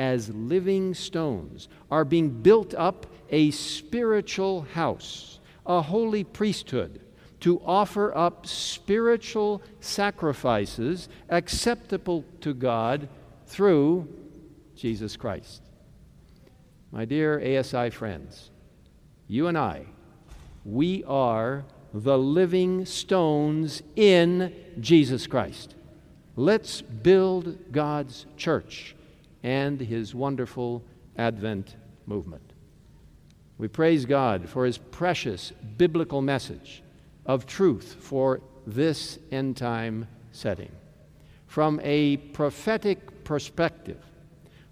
as 0.00 0.30
living 0.30 0.94
stones, 0.94 1.68
are 1.90 2.06
being 2.06 2.30
built 2.30 2.72
up 2.72 3.04
a 3.28 3.50
spiritual 3.50 4.62
house 4.72 5.40
a 5.66 5.82
holy 5.82 6.24
priesthood 6.24 7.02
to 7.38 7.60
offer 7.66 8.16
up 8.16 8.46
spiritual 8.46 9.60
sacrifices 9.80 11.10
acceptable 11.28 12.24
to 12.40 12.54
God 12.54 13.10
through 13.44 14.08
Jesus 14.74 15.18
Christ. 15.18 15.60
My 16.90 17.04
dear 17.04 17.38
ASI 17.58 17.90
friends, 17.90 18.50
you 19.28 19.48
and 19.48 19.58
I, 19.58 19.84
we 20.64 21.04
are 21.04 21.66
the 21.92 22.16
living 22.16 22.86
stones 22.86 23.82
in 23.96 24.54
Jesus 24.80 25.26
Christ. 25.26 25.74
Let's 26.36 26.80
build 26.80 27.70
God's 27.70 28.24
church 28.38 28.96
and 29.42 29.80
his 29.80 30.14
wonderful 30.14 30.84
Advent 31.16 31.76
movement. 32.06 32.52
We 33.58 33.68
praise 33.68 34.06
God 34.06 34.48
for 34.48 34.64
his 34.64 34.78
precious 34.78 35.52
biblical 35.76 36.22
message 36.22 36.82
of 37.26 37.46
truth 37.46 37.96
for 38.00 38.40
this 38.66 39.18
end 39.30 39.56
time 39.56 40.08
setting. 40.32 40.72
From 41.46 41.80
a 41.82 42.16
prophetic 42.16 43.24
perspective, 43.24 44.02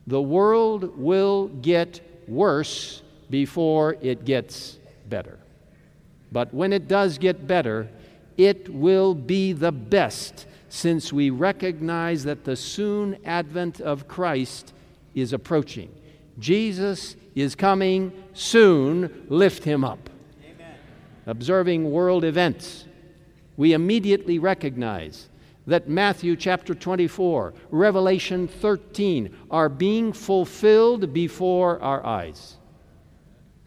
the 0.06 0.22
world 0.22 0.96
will 0.98 1.48
get 1.48 2.00
worse 2.26 3.02
before 3.30 3.96
it 4.00 4.24
gets 4.24 4.78
better. 5.08 5.38
But 6.32 6.52
when 6.54 6.72
it 6.72 6.88
does 6.88 7.18
get 7.18 7.46
better, 7.46 7.88
it 8.36 8.68
will 8.68 9.14
be 9.14 9.52
the 9.52 9.72
best 9.72 10.46
since 10.68 11.12
we 11.12 11.30
recognize 11.30 12.24
that 12.24 12.44
the 12.44 12.56
soon 12.56 13.18
advent 13.24 13.80
of 13.80 14.06
Christ 14.06 14.72
is 15.14 15.32
approaching. 15.32 15.90
Jesus 16.38 17.16
is 17.34 17.54
coming 17.54 18.12
soon. 18.34 19.26
Lift 19.28 19.64
him 19.64 19.84
up. 19.84 20.10
Amen. 20.44 20.74
Observing 21.26 21.90
world 21.90 22.24
events, 22.24 22.84
we 23.56 23.72
immediately 23.72 24.38
recognize 24.38 25.28
that 25.66 25.88
Matthew 25.88 26.36
chapter 26.36 26.74
24, 26.74 27.54
Revelation 27.70 28.46
13 28.46 29.34
are 29.50 29.68
being 29.68 30.12
fulfilled 30.12 31.12
before 31.12 31.82
our 31.82 32.04
eyes. 32.06 32.57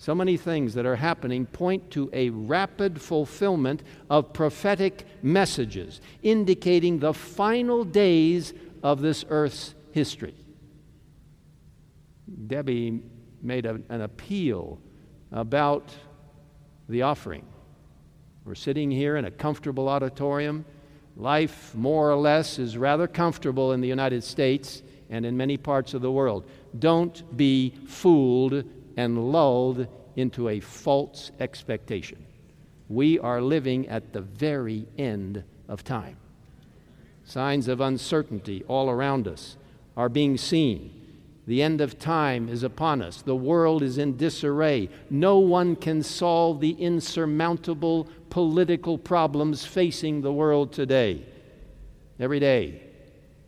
So 0.02 0.16
many 0.16 0.36
things 0.36 0.74
that 0.74 0.88
are 0.88 0.96
happening 0.96 1.46
point 1.46 1.92
to 1.92 2.10
a 2.12 2.32
rapid 2.32 3.00
fulfillment 3.00 3.84
of 4.10 4.34
prophetic 4.34 5.06
messages, 5.22 6.02
indicating 6.24 6.98
the 6.98 7.14
final 7.14 7.84
days 7.84 8.52
of 8.82 9.02
this 9.02 9.24
earth's 9.30 9.76
history. 9.92 10.34
Debbie 12.48 13.04
made 13.44 13.68
a, 13.68 13.80
an 13.90 14.02
appeal 14.02 14.80
about 15.32 15.94
the 16.90 17.04
offering. 17.04 17.46
We're 18.44 18.56
sitting 18.56 18.90
here 18.90 19.18
in 19.18 19.26
a 19.26 19.32
comfortable 19.32 19.88
auditorium. 19.88 20.66
Life, 21.16 21.76
more 21.76 22.10
or 22.10 22.16
less, 22.16 22.58
is 22.58 22.76
rather 22.76 23.08
comfortable 23.08 23.74
in 23.74 23.82
the 23.82 23.88
United 23.88 24.24
States 24.24 24.82
and 25.12 25.28
in 25.28 25.38
many 25.38 25.58
parts 25.58 25.94
of 25.94 26.02
the 26.02 26.12
world. 26.12 26.50
Don't 26.80 27.38
be 27.38 27.76
fooled 27.86 28.64
and 28.98 29.32
lulled 29.32 29.88
into 30.16 30.50
a 30.50 30.60
false 30.60 31.32
expectation. 31.40 32.26
We 32.90 33.20
are 33.20 33.42
living 33.42 33.88
at 33.88 34.14
the 34.14 34.22
very 34.22 34.86
end 34.98 35.44
of 35.68 35.84
time. 35.84 36.18
Signs 37.24 37.68
of 37.68 37.80
uncertainty 37.80 38.64
all 38.68 38.90
around 38.90 39.28
us 39.28 39.56
are 39.96 40.10
being 40.10 40.38
seen. 40.38 40.98
The 41.48 41.62
end 41.62 41.82
of 41.82 41.98
time 41.98 42.50
is 42.50 42.64
upon 42.64 43.02
us. 43.02 43.22
The 43.22 43.36
world 43.36 43.82
is 43.84 43.98
in 43.98 44.18
disarray. 44.18 44.90
No 45.10 45.40
one 45.40 45.76
can 45.76 46.04
solve 46.04 46.60
the 46.60 46.72
insurmountable 46.72 48.08
political 48.30 48.98
problems 48.98 49.66
facing 49.66 50.22
the 50.22 50.34
world 50.34 50.72
today. 50.72 51.26
Every 52.20 52.40
day, 52.40 52.82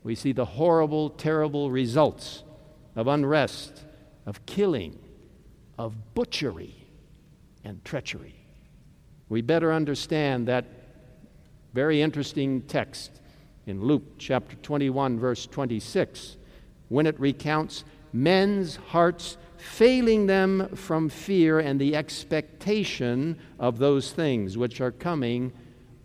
we 0.03 0.15
see 0.15 0.31
the 0.31 0.45
horrible, 0.45 1.09
terrible 1.11 1.69
results 1.69 2.43
of 2.95 3.07
unrest, 3.07 3.83
of 4.25 4.45
killing, 4.45 4.99
of 5.77 6.13
butchery, 6.13 6.75
and 7.63 7.83
treachery. 7.85 8.35
We 9.29 9.41
better 9.41 9.71
understand 9.71 10.47
that 10.47 10.65
very 11.73 12.01
interesting 12.01 12.61
text 12.63 13.11
in 13.65 13.81
Luke 13.81 14.03
chapter 14.17 14.55
21, 14.57 15.19
verse 15.19 15.45
26 15.47 16.37
when 16.89 17.07
it 17.07 17.19
recounts 17.19 17.83
men's 18.11 18.75
hearts 18.75 19.37
failing 19.57 20.27
them 20.27 20.67
from 20.75 21.09
fear 21.09 21.59
and 21.59 21.79
the 21.79 21.95
expectation 21.95 23.39
of 23.57 23.79
those 23.79 24.11
things 24.11 24.57
which 24.57 24.81
are 24.81 24.91
coming 24.91 25.51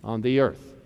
on 0.03 0.23
the 0.23 0.41
earth. 0.41 0.77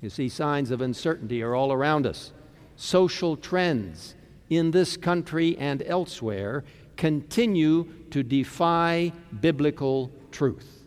You 0.00 0.10
see, 0.10 0.28
signs 0.28 0.70
of 0.70 0.80
uncertainty 0.80 1.42
are 1.42 1.54
all 1.54 1.72
around 1.72 2.06
us. 2.06 2.32
Social 2.76 3.36
trends 3.36 4.14
in 4.50 4.70
this 4.72 4.96
country 4.96 5.56
and 5.58 5.82
elsewhere 5.86 6.64
continue 6.96 7.84
to 8.10 8.22
defy 8.22 9.12
biblical 9.40 10.10
truth. 10.30 10.84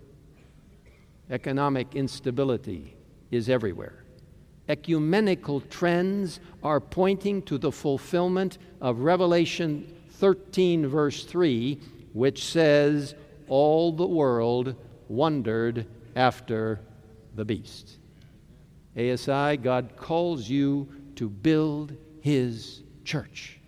Economic 1.30 1.96
instability 1.96 2.96
is 3.32 3.50
everywhere 3.50 4.04
ecumenical 4.70 5.62
trends 5.62 6.40
are 6.64 6.80
pointing 6.80 7.42
to 7.44 7.58
the 7.58 7.72
fulfillment 7.72 8.58
of 8.82 9.00
Revelation 9.00 9.94
13, 10.12 10.88
verse 10.88 11.24
3, 11.24 11.80
which 12.14 12.44
says, 12.46 13.16
All 13.48 13.92
the 13.92 14.06
world 14.06 14.76
wondered 15.08 15.86
after 16.16 16.82
the 17.36 17.46
beast. 17.46 17.98
ASI, 18.98 19.58
God 19.58 19.94
calls 19.96 20.50
you 20.50 20.88
to 21.16 21.30
build 21.30 21.96
His 22.22 22.82
church. 23.06 23.60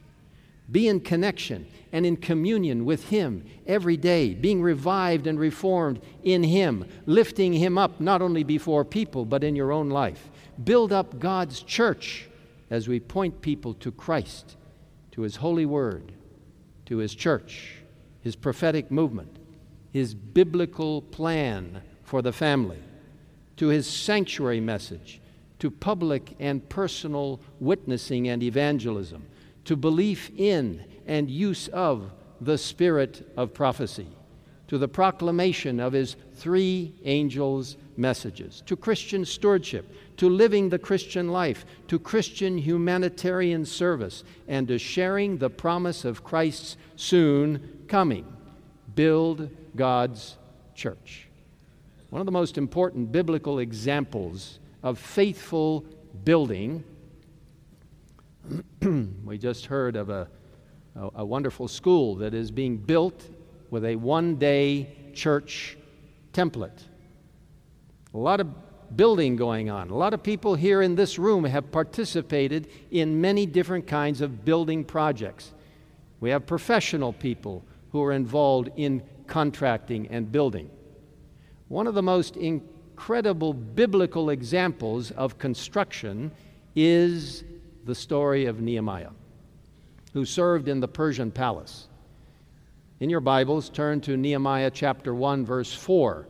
Be 0.71 0.87
in 0.87 0.99
connection 0.99 1.67
and 1.91 2.05
in 2.05 2.17
communion 2.17 2.85
with 2.85 3.09
Him 3.09 3.45
every 3.65 3.97
day, 3.97 4.33
being 4.33 4.61
revived 4.61 5.27
and 5.27 5.39
reformed 5.39 6.01
in 6.23 6.43
Him, 6.43 6.85
lifting 7.05 7.53
Him 7.53 7.77
up 7.77 7.99
not 7.99 8.21
only 8.21 8.43
before 8.43 8.85
people, 8.85 9.25
but 9.25 9.43
in 9.43 9.55
your 9.55 9.71
own 9.71 9.89
life. 9.89 10.29
Build 10.63 10.91
up 10.91 11.19
God's 11.19 11.61
church 11.61 12.27
as 12.69 12.87
we 12.87 12.99
point 12.99 13.41
people 13.41 13.73
to 13.75 13.91
Christ, 13.91 14.55
to 15.11 15.21
His 15.21 15.37
holy 15.37 15.65
word, 15.65 16.11
to 16.85 16.97
His 16.97 17.15
church, 17.15 17.77
His 18.21 18.35
prophetic 18.35 18.91
movement, 18.91 19.37
His 19.91 20.13
biblical 20.13 21.01
plan 21.01 21.81
for 22.03 22.21
the 22.21 22.33
family, 22.33 22.79
to 23.57 23.67
His 23.67 23.87
sanctuary 23.87 24.59
message, 24.59 25.21
to 25.59 25.69
public 25.69 26.35
and 26.39 26.67
personal 26.69 27.39
witnessing 27.59 28.29
and 28.29 28.41
evangelism, 28.43 29.25
to 29.65 29.75
belief 29.75 30.31
in 30.37 30.83
and 31.09 31.27
use 31.29 31.67
of 31.69 32.11
the 32.39 32.57
spirit 32.57 33.27
of 33.35 33.51
prophecy, 33.51 34.07
to 34.67 34.77
the 34.77 34.87
proclamation 34.87 35.79
of 35.79 35.91
His 35.91 36.15
three 36.35 36.93
angels' 37.03 37.77
messages, 37.97 38.61
to 38.67 38.77
Christian 38.77 39.25
stewardship, 39.25 39.91
to 40.17 40.29
living 40.29 40.69
the 40.69 40.77
Christian 40.77 41.29
life, 41.29 41.65
to 41.87 41.97
Christian 41.97 42.59
humanitarian 42.59 43.65
service, 43.65 44.23
and 44.47 44.67
to 44.67 44.77
sharing 44.77 45.39
the 45.39 45.49
promise 45.49 46.05
of 46.05 46.23
Christ's 46.23 46.77
soon 46.95 47.85
coming. 47.87 48.31
Build 48.93 49.49
God's 49.75 50.37
church. 50.75 51.27
one 52.11 52.19
of 52.19 52.27
the 52.27 52.31
most 52.31 52.57
important 52.57 53.11
biblical 53.11 53.57
examples 53.57 54.59
of 54.83 54.99
faithful 54.99 55.83
building. 56.23 56.83
we 59.25 59.39
just 59.39 59.65
heard 59.65 59.95
of 59.95 60.09
a, 60.09 60.27
a, 60.99 61.21
a, 61.21 61.25
wonderful 61.25 61.67
school 61.67 62.15
that 62.15 62.33
is 62.33 62.51
being 62.51 62.77
built 62.77 63.23
with 63.69 63.85
a 63.85 63.95
one 63.95 64.35
day 64.35 64.89
church 65.13 65.77
template. 66.33 66.83
A 68.13 68.17
lot 68.17 68.39
of 68.39 68.47
building 68.95 69.35
going 69.35 69.69
on. 69.69 69.89
A 69.89 69.95
lot 69.95 70.13
of 70.13 70.23
people 70.23 70.55
here 70.55 70.81
in 70.81 70.95
this 70.95 71.19
room 71.19 71.43
have 71.43 71.71
participated 71.71 72.69
in 72.91 73.21
many 73.21 73.45
different 73.45 73.87
kinds 73.87 74.21
of 74.21 74.43
building 74.43 74.83
projects. 74.83 75.53
We 76.19 76.31
have 76.31 76.45
professional 76.45 77.13
people 77.13 77.63
who 77.91 78.03
are 78.03 78.11
involved 78.11 78.69
in 78.75 79.03
contracting 79.27 80.07
and 80.07 80.31
building. 80.31 80.69
One 81.67 81.87
of 81.87 81.93
the 81.93 82.01
most 82.01 82.35
incredible 82.35 83.53
biblical 83.53 84.31
examples 84.31 85.11
of 85.11 85.37
construction 85.37 86.31
is 86.75 87.43
the 87.85 87.95
story 87.95 88.45
of 88.45 88.59
Nehemiah, 88.59 89.11
who 90.13 90.25
served 90.25 90.67
in 90.67 90.79
the 90.79 90.87
Persian 90.87 91.31
palace. 91.31 91.87
In 92.99 93.09
your 93.09 93.19
Bibles, 93.19 93.69
turn 93.69 94.01
to 94.01 94.17
Nehemiah 94.17 94.71
chapter 94.71 95.13
1, 95.13 95.45
verse 95.45 95.73
4. 95.73 96.27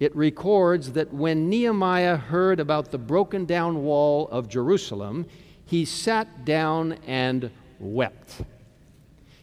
It 0.00 0.14
records 0.16 0.92
that 0.92 1.12
when 1.12 1.48
Nehemiah 1.48 2.16
heard 2.16 2.58
about 2.58 2.90
the 2.90 2.98
broken 2.98 3.44
down 3.44 3.84
wall 3.84 4.28
of 4.28 4.48
Jerusalem, 4.48 5.26
he 5.64 5.84
sat 5.84 6.44
down 6.44 6.94
and 7.06 7.50
wept. 7.78 8.42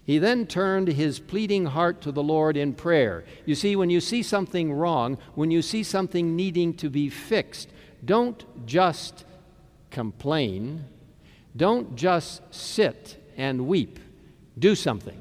He 0.03 0.17
then 0.17 0.47
turned 0.47 0.87
his 0.87 1.19
pleading 1.19 1.67
heart 1.67 2.01
to 2.01 2.11
the 2.11 2.23
Lord 2.23 2.57
in 2.57 2.73
prayer. 2.73 3.23
You 3.45 3.55
see, 3.55 3.75
when 3.75 3.89
you 3.89 4.01
see 4.01 4.23
something 4.23 4.73
wrong, 4.73 5.17
when 5.35 5.51
you 5.51 5.61
see 5.61 5.83
something 5.83 6.35
needing 6.35 6.73
to 6.75 6.89
be 6.89 7.09
fixed, 7.09 7.69
don't 8.03 8.43
just 8.65 9.23
complain. 9.91 10.85
Don't 11.55 11.95
just 11.95 12.41
sit 12.53 13.18
and 13.39 13.67
weep. 13.67 13.99
Do 14.60 14.75
something. 14.75 15.19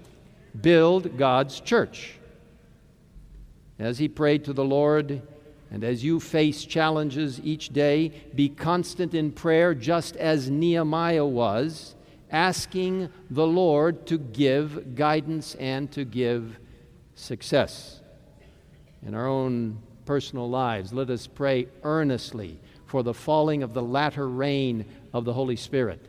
Build 0.61 1.17
God's 1.17 1.61
church. 1.61 2.19
As 3.79 3.97
he 3.99 4.09
prayed 4.09 4.45
to 4.45 4.53
the 4.53 4.65
Lord, 4.65 5.23
and 5.71 5.85
as 5.85 6.03
you 6.03 6.19
face 6.19 6.65
challenges 6.65 7.41
each 7.45 7.69
day, 7.69 8.09
be 8.35 8.49
constant 8.49 9.15
in 9.15 9.31
prayer 9.31 9.73
just 9.73 10.17
as 10.17 10.51
Nehemiah 10.51 11.25
was 11.25 11.95
asking 12.31 13.09
the 13.31 13.47
Lord 13.47 14.07
to 14.09 14.19
give 14.19 14.97
guidance 14.97 15.55
and 15.55 15.91
to 15.93 16.05
give 16.05 16.59
success. 17.15 18.01
In 19.07 19.15
our 19.15 19.29
own 19.29 19.79
personal 20.05 20.51
lives, 20.51 20.93
let 20.93 21.09
us 21.09 21.27
pray 21.27 21.69
earnestly 21.85 22.59
for 22.87 23.03
the 23.03 23.15
falling 23.15 23.63
of 23.63 23.75
the 23.75 23.83
latter 23.83 24.29
rain 24.29 24.85
of 25.13 25.25
the 25.25 25.33
Holy 25.33 25.57
Spirit. 25.57 26.05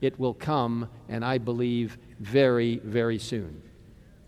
It 0.00 0.18
will 0.18 0.34
come, 0.34 0.88
and 1.08 1.24
I 1.24 1.38
believe, 1.38 1.98
very, 2.18 2.78
very 2.78 3.18
soon. 3.18 3.62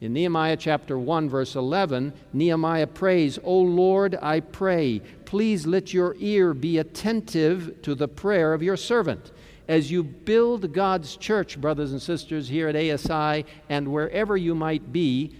In 0.01 0.13
Nehemiah 0.13 0.57
chapter 0.57 0.99
1, 0.99 1.29
verse 1.29 1.55
11, 1.55 2.13
Nehemiah 2.33 2.89
prays, 2.89 3.39
O 3.45 3.59
Lord, 3.59 4.19
I 4.21 4.41
pray, 4.41 5.01
please 5.25 5.67
let 5.67 5.95
your 5.95 6.17
ear 6.19 6.55
be 6.55 6.79
attentive 6.79 7.81
to 7.83 7.95
the 7.95 8.09
prayer 8.09 8.53
of 8.53 8.63
your 8.63 8.77
servant 8.77 9.31
as 9.69 9.91
you 9.91 10.03
build 10.03 10.73
God's 10.73 11.17
church, 11.17 11.61
brothers 11.61 11.93
and 11.93 12.03
sisters, 12.03 12.49
here 12.49 12.69
at 12.69 12.77
ASI 12.77 13.47
and 13.69 13.89
wherever 13.89 14.37
you 14.37 14.55
might 14.55 14.93
be 14.93 15.35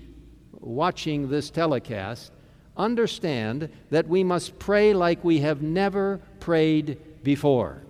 watching 0.53 1.29
this 1.29 1.51
telecast, 1.51 2.33
understand 2.77 3.69
that 3.91 4.09
we 4.09 4.23
must 4.23 4.59
pray 4.59 4.95
like 4.95 5.25
we 5.25 5.41
have 5.41 5.61
never 5.61 6.21
prayed 6.41 6.99
before. 7.23 7.83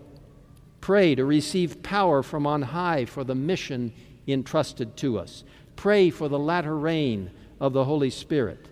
Pray 0.83 1.15
to 1.15 1.25
receive 1.25 1.83
power 1.83 2.25
from 2.25 2.45
on 2.45 2.61
high 2.61 3.05
for 3.05 3.23
the 3.23 3.37
mission 3.37 3.93
entrusted 4.27 4.97
to 4.97 5.17
us. 5.17 5.45
Pray 5.77 6.11
for 6.11 6.29
the 6.29 6.39
latter 6.39 6.77
rain 6.77 7.31
of 7.61 7.73
the 7.73 7.85
Holy 7.85 8.11
Spirit. 8.11 8.69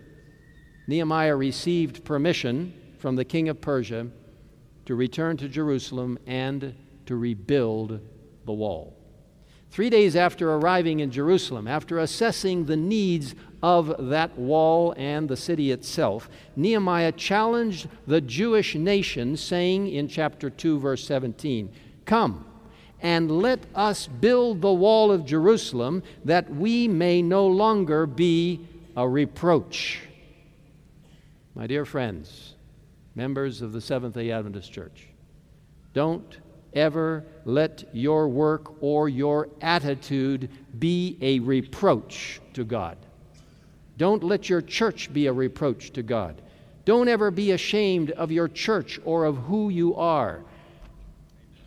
Nehemiah 0.88 1.37
received 1.37 2.05
permission 2.05 2.75
from 2.99 3.14
the 3.14 3.25
king 3.25 3.49
of 3.49 3.61
Persia 3.61 4.09
to 4.87 4.94
return 4.96 5.37
to 5.37 5.49
Jerusalem 5.49 6.18
and 6.27 6.75
to 7.07 7.14
rebuild 7.14 8.01
the 8.44 8.53
wall. 8.53 8.96
Three 9.70 9.88
days 9.88 10.16
after 10.16 10.53
arriving 10.53 10.99
in 10.99 11.12
Jerusalem, 11.12 11.68
after 11.68 12.01
assessing 12.01 12.64
the 12.64 12.77
needs 12.77 13.37
of 13.62 13.94
that 14.09 14.37
wall 14.37 14.94
and 14.96 15.29
the 15.29 15.37
city 15.37 15.70
itself, 15.70 16.29
Nehemiah 16.57 17.12
challenged 17.12 17.88
the 18.09 18.20
Jewish 18.20 18.75
nation, 18.75 19.37
saying 19.37 19.87
in 19.87 20.09
chapter 20.09 20.51
2, 20.51 20.81
verse 20.81 21.07
17, 21.07 21.70
Come 22.11 22.44
and 23.01 23.31
let 23.31 23.61
us 23.73 24.09
build 24.09 24.61
the 24.61 24.73
wall 24.73 25.12
of 25.12 25.25
Jerusalem 25.25 26.03
that 26.25 26.51
we 26.53 26.88
may 26.88 27.23
no 27.23 27.46
longer 27.46 28.05
be 28.05 28.66
a 28.96 29.09
reproach. 29.09 30.01
My 31.55 31.68
dear 31.68 31.85
friends, 31.85 32.57
members 33.14 33.62
of 33.62 33.70
the 33.70 33.81
Seventh 33.81 34.14
day 34.14 34.33
Adventist 34.33 34.73
Church, 34.73 35.07
don't 35.94 36.38
ever 36.73 37.25
let 37.44 37.85
your 37.92 38.27
work 38.27 38.83
or 38.83 39.09
your 39.09 39.49
attitude 39.61 40.51
be 40.81 41.16
a 41.20 41.38
reproach 41.38 42.40
to 42.55 42.64
God. 42.64 42.99
Don't 43.99 44.25
let 44.25 44.49
your 44.49 44.62
church 44.62 45.12
be 45.12 45.29
a 45.29 45.33
reproach 45.33 45.92
to 45.92 46.03
God. 46.03 46.42
Don't 46.85 47.07
ever 47.07 47.31
be 47.31 47.53
ashamed 47.53 48.11
of 48.11 48.33
your 48.33 48.49
church 48.49 48.99
or 49.05 49.27
of 49.27 49.37
who 49.37 49.68
you 49.68 49.94
are. 49.94 50.42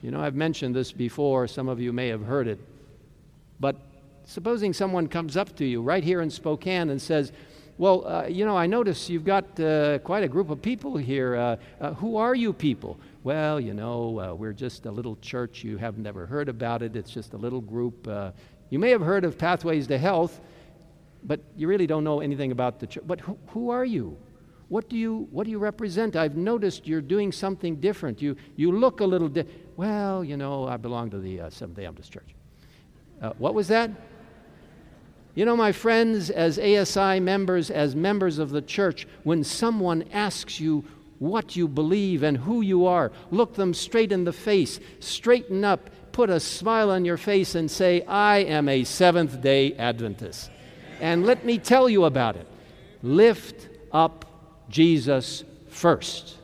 You 0.04 0.12
know, 0.12 0.22
I've 0.22 0.36
mentioned 0.36 0.76
this 0.76 0.92
before, 0.92 1.48
some 1.48 1.70
of 1.70 1.80
you 1.80 1.94
may 1.94 2.10
have 2.10 2.24
heard 2.24 2.48
it. 2.48 2.60
But 3.60 3.78
supposing 4.26 4.74
someone 4.74 5.08
comes 5.08 5.36
up 5.38 5.56
to 5.56 5.66
you 5.66 5.82
right 5.82 6.04
here 6.04 6.22
in 6.22 6.30
Spokane 6.30 6.90
and 6.90 7.02
says, 7.02 7.32
Well, 7.78 8.06
uh, 8.06 8.26
you 8.28 8.46
know, 8.46 8.58
I 8.58 8.68
notice 8.68 9.10
you've 9.10 9.24
got 9.24 9.58
uh, 9.60 10.00
quite 10.00 10.24
a 10.24 10.28
group 10.28 10.50
of 10.50 10.62
people 10.62 10.98
here. 10.98 11.36
Uh, 11.36 11.56
uh 11.80 11.94
who 11.94 12.18
are 12.18 12.36
you 12.36 12.54
people? 12.54 13.00
well, 13.24 13.60
you 13.60 13.74
know, 13.74 14.20
uh, 14.20 14.34
we're 14.34 14.54
just 14.54 14.86
a 14.86 14.92
little 14.92 15.16
church. 15.22 15.64
You 15.64 15.78
have 15.78 15.98
never 15.98 16.26
heard 16.26 16.50
about 16.50 16.82
it. 16.82 16.96
It's 16.96 17.12
just 17.12 17.34
a 17.34 17.38
little 17.38 17.62
group. 17.62 18.06
Uh, 18.06 18.32
you 18.70 18.80
may 18.80 18.90
have 18.90 19.02
heard 19.02 19.24
of 19.24 19.38
Pathways 19.38 19.88
to 19.88 19.98
Health, 19.98 20.42
but 21.24 21.40
you 21.56 21.68
really 21.70 21.88
don't 21.88 22.04
know 22.04 22.20
anything 22.20 22.52
about 22.52 22.80
the 22.80 22.88
church. 22.88 23.04
But 23.08 23.22
who, 23.22 23.38
who 23.48 23.70
are 23.70 23.86
you? 23.86 24.18
What 24.74 24.90
do 24.90 24.98
you, 24.98 25.28
what 25.30 25.44
do 25.44 25.52
you 25.52 25.60
represent? 25.60 26.16
I've 26.16 26.36
noticed 26.36 26.88
you're 26.88 27.00
doing 27.00 27.32
something 27.32 27.76
different. 27.76 28.24
You, 28.24 28.36
you 28.56 28.72
look 28.72 29.02
a 29.02 29.06
little 29.06 29.28
different. 29.28 29.56
Well, 29.78 30.24
you 30.24 30.36
know, 30.36 30.68
I 30.68 30.78
belong 30.78 31.12
to 31.12 31.20
the 31.20 31.42
uh, 31.42 31.50
Seventh 31.52 31.78
day 31.78 31.86
Adventist 31.86 32.12
Church. 32.12 32.34
Uh, 33.22 33.34
what 33.38 33.54
was 33.54 33.68
that? 33.68 33.92
You 35.36 35.46
know, 35.46 35.56
my 35.56 35.74
friends, 35.74 36.32
as 36.32 36.58
ASI 36.58 37.20
members, 37.20 37.70
as 37.70 37.96
members 37.96 38.40
of 38.40 38.50
the 38.50 38.64
church, 38.64 39.08
when 39.22 39.44
someone 39.44 40.06
asks 40.12 40.60
you, 40.60 40.84
what 41.20 41.56
you 41.56 41.68
believe 41.68 42.24
and 42.24 42.36
who 42.36 42.62
you 42.62 42.88
are. 42.88 43.12
Look 43.30 43.54
them 43.54 43.76
straight 43.76 44.12
in 44.12 44.24
the 44.24 44.34
face, 44.34 44.80
straighten 45.00 45.64
up, 45.64 45.92
put 46.14 46.32
a 46.32 46.40
smile 46.40 46.90
on 46.90 47.06
your 47.06 47.18
face, 47.18 47.54
and 47.54 47.70
say, 47.70 48.02
I 48.06 48.38
am 48.40 48.68
a 48.68 48.86
Seventh 48.86 49.40
day 49.40 49.76
Adventist. 49.76 50.50
And 51.00 51.28
let 51.28 51.46
me 51.46 51.60
tell 51.60 51.88
you 51.88 52.06
about 52.06 52.38
it. 52.38 52.48
Lift 53.04 53.70
up 53.92 54.33
Jesus 54.70 55.44
first, 55.70 56.38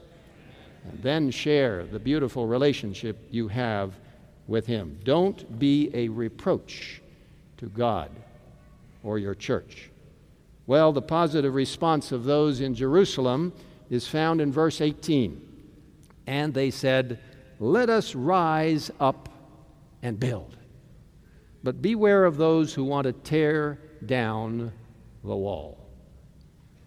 and 0.90 1.02
then 1.02 1.32
share 1.32 1.86
the 1.86 2.00
beautiful 2.00 2.48
relationship 2.48 3.18
you 3.30 3.48
have 3.48 3.94
with 4.48 4.66
Him. 4.66 5.00
Don't 5.04 5.60
be 5.60 5.92
a 5.94 6.10
reproach 6.10 7.02
to 7.58 7.68
God 7.68 8.10
or 9.04 9.20
your 9.20 9.36
church. 9.36 9.90
Well, 10.68 10.92
the 10.92 11.02
positive 11.02 11.56
response 11.56 12.12
of 12.12 12.26
those 12.26 12.62
in 12.62 12.76
Jerusalem 12.76 13.54
is 13.90 14.08
found 14.08 14.42
in 14.42 14.52
verse 14.52 14.82
18. 14.82 15.42
And 16.28 16.54
they 16.54 16.70
said, 16.70 17.20
Let 17.60 17.90
us 17.90 18.14
rise 18.14 18.92
up 19.00 19.30
and 20.04 20.20
build. 20.20 20.58
But 21.64 21.82
beware 21.82 22.26
of 22.26 22.38
those 22.38 22.74
who 22.74 22.84
want 22.84 23.06
to 23.06 23.14
tear 23.14 23.80
down 24.06 24.72
the 25.24 25.36
wall, 25.36 25.89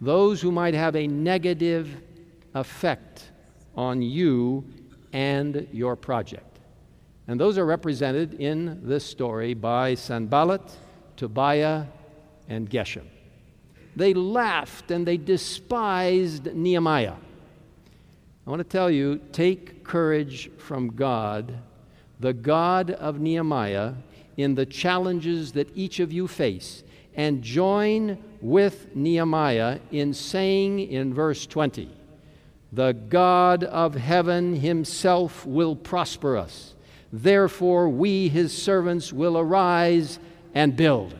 those 0.02 0.42
who 0.42 0.52
might 0.52 0.74
have 0.74 0.94
a 0.94 1.06
negative 1.06 1.88
effect 2.54 3.30
on 3.74 4.02
you 4.02 4.62
and 5.14 5.66
your 5.72 5.96
project. 5.96 6.58
And 7.26 7.40
those 7.40 7.56
are 7.56 7.64
represented 7.64 8.34
in 8.34 8.86
this 8.86 9.06
story 9.06 9.54
by 9.54 9.94
Sanballat, 9.94 10.76
Tobiah, 11.16 11.86
and 12.48 12.68
Geshem 12.68 13.06
they 13.96 14.14
laughed 14.14 14.90
and 14.90 15.06
they 15.06 15.16
despised 15.16 16.54
Nehemiah. 16.54 17.14
I 18.46 18.50
want 18.50 18.60
to 18.60 18.68
tell 18.68 18.90
you 18.90 19.20
take 19.32 19.84
courage 19.84 20.50
from 20.58 20.88
God, 20.88 21.58
the 22.20 22.32
God 22.32 22.92
of 22.92 23.20
Nehemiah, 23.20 23.94
in 24.36 24.54
the 24.54 24.66
challenges 24.66 25.52
that 25.52 25.68
each 25.76 26.00
of 26.00 26.12
you 26.12 26.26
face, 26.26 26.82
and 27.14 27.42
join 27.42 28.18
with 28.40 28.94
Nehemiah 28.94 29.78
in 29.90 30.14
saying 30.14 30.80
in 30.80 31.14
verse 31.14 31.46
20, 31.46 31.88
The 32.72 32.92
God 32.92 33.64
of 33.64 33.94
heaven 33.94 34.56
himself 34.56 35.46
will 35.46 35.76
prosper 35.76 36.36
us. 36.36 36.74
Therefore, 37.12 37.88
we, 37.88 38.28
his 38.28 38.56
servants, 38.56 39.12
will 39.12 39.36
arise 39.36 40.18
and 40.54 40.74
build. 40.74 41.14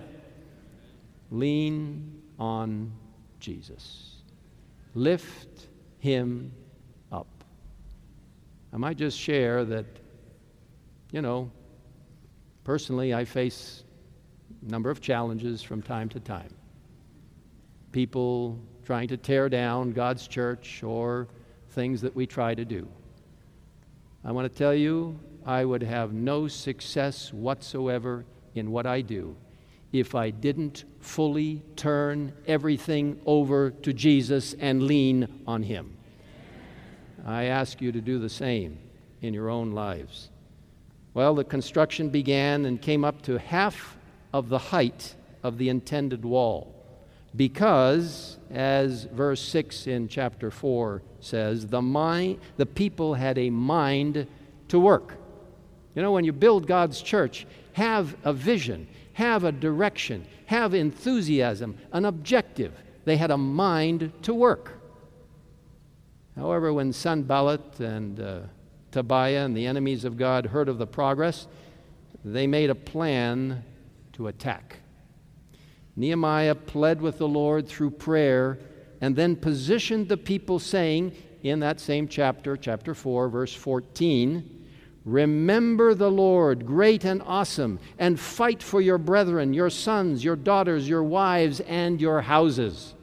Lean 1.31 2.23
on 2.39 2.93
Jesus. 3.41 4.17
Lift 4.95 5.69
him 5.99 6.53
up. 7.11 7.29
I 8.73 8.79
might 8.79 8.97
just 8.97 9.19
share 9.19 9.65
that, 9.67 9.87
you 11.11 11.23
know, 11.23 11.51
personally, 12.65 13.15
I 13.15 13.25
face 13.25 13.85
number 14.63 14.91
of 14.91 15.01
challenges 15.01 15.63
from 15.63 15.83
time 15.83 16.09
to 16.11 16.21
time. 16.21 16.55
People 17.91 18.59
trying 18.85 19.09
to 19.09 19.17
tear 19.17 19.49
down 19.49 19.93
God's 19.93 20.27
church 20.27 20.83
or 20.83 21.29
things 21.71 22.01
that 22.01 22.15
we 22.15 22.27
try 22.27 22.55
to 22.55 22.65
do. 22.65 22.89
I 24.25 24.33
want 24.33 24.51
to 24.51 24.59
tell 24.59 24.75
you, 24.75 25.19
I 25.45 25.65
would 25.65 25.83
have 25.83 26.13
no 26.13 26.47
success 26.47 27.33
whatsoever 27.33 28.25
in 28.55 28.71
what 28.71 28.87
I 28.87 29.01
do 29.01 29.37
if 29.93 30.15
I 30.15 30.31
didn't 30.31 30.85
fully 31.01 31.63
turn 31.77 32.33
everything 32.47 33.21
over 33.27 33.71
to 33.71 33.93
Jesus 33.93 34.55
and 34.55 34.85
lean 34.85 35.43
on 35.47 35.63
Him. 35.63 35.97
I 37.27 37.45
ask 37.45 37.81
you 37.81 37.93
to 37.93 38.01
do 38.01 38.19
the 38.19 38.29
same 38.29 38.79
in 39.21 39.35
your 39.35 39.51
own 39.51 39.73
lives. 39.73 40.31
Well, 41.15 41.35
the 41.35 41.45
construction 41.45 42.09
began 42.09 42.65
and 42.65 42.81
came 42.81 43.05
up 43.05 43.23
to 43.23 43.39
half 43.39 43.97
of 44.33 44.49
the 44.49 44.59
height 44.59 45.15
of 45.43 45.59
the 45.59 45.69
intended 45.69 46.25
wall 46.25 46.83
because, 47.35 48.39
as 48.51 49.05
verse 49.05 49.41
6 49.41 49.87
in 49.87 50.09
chapter 50.09 50.51
4 50.51 51.03
says, 51.21 51.67
the, 51.67 51.81
mind, 51.81 52.41
the 52.57 52.67
people 52.67 53.15
had 53.15 53.39
a 53.39 53.49
mind 53.49 54.27
to 54.69 54.79
work. 54.79 55.17
You 55.95 56.03
know, 56.03 56.13
when 56.13 56.25
you 56.25 56.33
build 56.33 56.67
God's 56.67 57.01
church, 57.01 57.47
have 57.73 58.17
a 58.25 58.33
vision, 58.33 58.87
have 59.15 59.45
a 59.45 59.53
direction, 59.53 60.27
have 60.47 60.75
enthusiasm, 60.75 61.79
an 61.93 62.05
objective. 62.05 62.73
They 63.05 63.17
had 63.17 63.31
a 63.31 63.39
mind 63.39 64.13
to 64.23 64.35
work. 64.35 64.79
However, 66.37 66.73
when 66.73 66.93
Sanballat 66.93 67.81
and 67.81 68.21
uh, 68.21 68.41
Tobiah 68.91 69.45
and 69.45 69.57
the 69.57 69.67
enemies 69.67 70.05
of 70.05 70.17
God 70.17 70.47
heard 70.47 70.69
of 70.69 70.79
the 70.79 70.87
progress, 70.87 71.47
they 72.25 72.47
made 72.47 72.71
a 72.71 72.75
plan 72.75 73.65
to 74.13 74.29
attack. 74.29 74.79
Nehemiah 75.97 76.55
pled 76.55 77.01
with 77.01 77.19
the 77.19 77.29
Lord 77.29 77.69
through 77.69 77.91
prayer 77.91 78.59
and 79.01 79.17
then 79.17 79.37
positioned 79.37 80.09
the 80.09 80.17
people, 80.17 80.59
saying 80.59 81.15
in 81.43 81.61
that 81.61 81.81
same 81.81 82.09
chapter, 82.09 82.57
chapter 82.57 82.95
4, 82.95 83.29
verse 83.29 83.53
14, 83.53 84.61
Remember 85.05 85.95
the 85.95 86.11
Lord, 86.11 86.65
great 86.65 87.05
and 87.05 87.21
awesome, 87.27 87.81
and 87.99 88.19
fight 88.19 88.63
for 88.63 88.81
your 88.81 88.99
brethren, 88.99 89.53
your 89.53 89.71
sons, 89.71 90.23
your 90.23 90.37
daughters, 90.37 90.89
your 90.89 91.03
wives, 91.03 91.61
and 91.61 92.01
your 92.01 92.21
houses. 92.21 92.95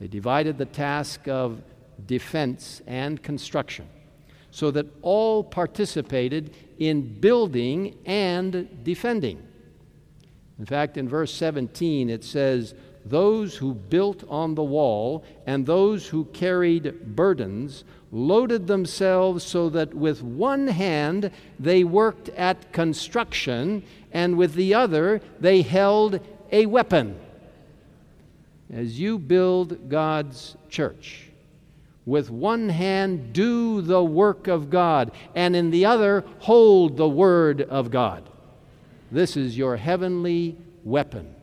They 0.00 0.08
divided 0.08 0.56
the 0.56 0.64
task 0.64 1.28
of 1.28 1.62
defense 2.06 2.80
and 2.86 3.22
construction 3.22 3.86
so 4.50 4.70
that 4.70 4.86
all 5.02 5.44
participated 5.44 6.54
in 6.78 7.20
building 7.20 7.98
and 8.06 8.82
defending. 8.84 9.46
In 10.58 10.66
fact, 10.66 10.96
in 10.96 11.08
verse 11.08 11.32
17, 11.34 12.08
it 12.08 12.22
says, 12.22 12.74
Those 13.04 13.56
who 13.56 13.74
built 13.74 14.24
on 14.28 14.54
the 14.54 14.62
wall 14.62 15.24
and 15.46 15.66
those 15.66 16.06
who 16.06 16.26
carried 16.26 17.16
burdens 17.16 17.84
loaded 18.12 18.66
themselves 18.68 19.42
so 19.42 19.68
that 19.70 19.92
with 19.92 20.22
one 20.22 20.68
hand 20.68 21.30
they 21.58 21.82
worked 21.82 22.28
at 22.30 22.72
construction 22.72 23.82
and 24.12 24.38
with 24.38 24.54
the 24.54 24.74
other 24.74 25.20
they 25.40 25.62
held 25.62 26.20
a 26.52 26.66
weapon. 26.66 27.18
As 28.72 28.98
you 28.98 29.18
build 29.18 29.88
God's 29.88 30.56
church, 30.68 31.28
with 32.06 32.30
one 32.30 32.68
hand 32.68 33.32
do 33.32 33.80
the 33.80 34.04
work 34.04 34.46
of 34.46 34.70
God, 34.70 35.10
and 35.34 35.56
in 35.56 35.70
the 35.70 35.86
other 35.86 36.24
hold 36.40 36.96
the 36.96 37.08
word 37.08 37.62
of 37.62 37.90
God. 37.90 38.28
This 39.14 39.36
is 39.36 39.56
your 39.56 39.76
heavenly 39.76 40.56
weapon 40.82 41.36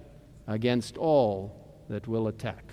against 0.46 0.98
all 0.98 1.56
that 1.88 2.06
will 2.06 2.28
attack. 2.28 2.66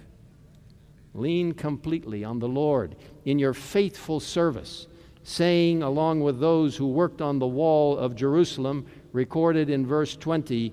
Lean 1.15 1.53
completely 1.53 2.25
on 2.25 2.41
the 2.41 2.49
Lord 2.49 2.97
in 3.25 3.39
your 3.39 3.55
faithful 3.55 4.19
service, 4.19 4.89
saying, 5.23 5.85
along 5.85 6.23
with 6.23 6.41
those 6.41 6.77
who 6.77 6.89
worked 6.89 7.23
on 7.23 7.39
the 7.39 7.47
wall 7.47 7.97
of 7.97 8.17
Jerusalem, 8.17 8.87
recorded 9.13 9.71
in 9.71 9.87
verse 9.87 10.17
20, 10.17 10.73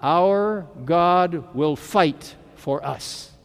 Our 0.00 0.66
God 0.86 1.54
will 1.54 1.76
fight 1.76 2.34
for 2.54 2.82
us. 2.82 3.35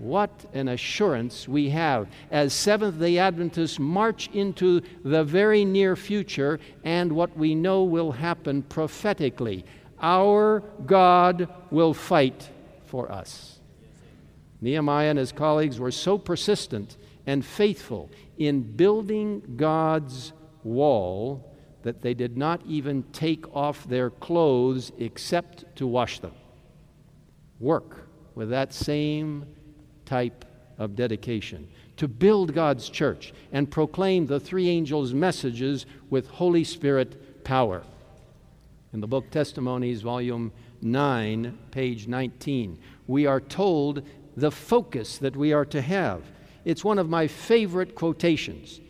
What 0.00 0.46
an 0.54 0.68
assurance 0.68 1.46
we 1.46 1.68
have 1.68 2.08
as 2.30 2.54
Seventh 2.54 2.98
day 2.98 3.18
Adventists 3.18 3.78
march 3.78 4.30
into 4.32 4.80
the 5.04 5.22
very 5.22 5.62
near 5.66 5.94
future 5.94 6.58
and 6.84 7.12
what 7.12 7.36
we 7.36 7.54
know 7.54 7.84
will 7.84 8.12
happen 8.12 8.62
prophetically. 8.62 9.66
Our 10.00 10.60
God 10.86 11.48
will 11.70 11.92
fight 11.92 12.48
for 12.86 13.12
us. 13.12 13.60
Nehemiah 14.62 15.10
and 15.10 15.18
his 15.18 15.32
colleagues 15.32 15.78
were 15.78 15.90
so 15.90 16.16
persistent 16.16 16.96
and 17.26 17.44
faithful 17.44 18.10
in 18.38 18.62
building 18.62 19.42
God's 19.56 20.32
wall 20.64 21.54
that 21.82 22.00
they 22.00 22.14
did 22.14 22.38
not 22.38 22.62
even 22.66 23.02
take 23.12 23.54
off 23.54 23.86
their 23.86 24.08
clothes 24.08 24.92
except 24.98 25.76
to 25.76 25.86
wash 25.86 26.20
them. 26.20 26.32
Work 27.58 28.08
with 28.34 28.48
that 28.48 28.72
same 28.72 29.44
type 30.10 30.44
of 30.76 30.96
dedication 30.96 31.68
to 31.96 32.08
build 32.08 32.52
God's 32.52 32.88
church 32.88 33.32
and 33.52 33.70
proclaim 33.70 34.26
the 34.26 34.40
three 34.40 34.68
angels' 34.68 35.14
messages 35.14 35.86
with 36.10 36.26
Holy 36.26 36.64
Spirit 36.64 37.44
power. 37.44 37.84
In 38.92 39.00
the 39.00 39.06
book 39.06 39.30
Testimonies, 39.30 40.02
volume 40.02 40.50
9, 40.82 41.56
page 41.70 42.08
19, 42.08 42.76
we 43.06 43.24
are 43.24 43.40
told 43.40 44.02
the 44.36 44.50
focus 44.50 45.16
that 45.18 45.36
we 45.36 45.52
are 45.52 45.66
to 45.66 45.80
have. 45.80 46.24
It's 46.64 46.82
one 46.82 46.98
of 46.98 47.08
my 47.08 47.28
favorite 47.28 47.94
quotations 47.94 48.80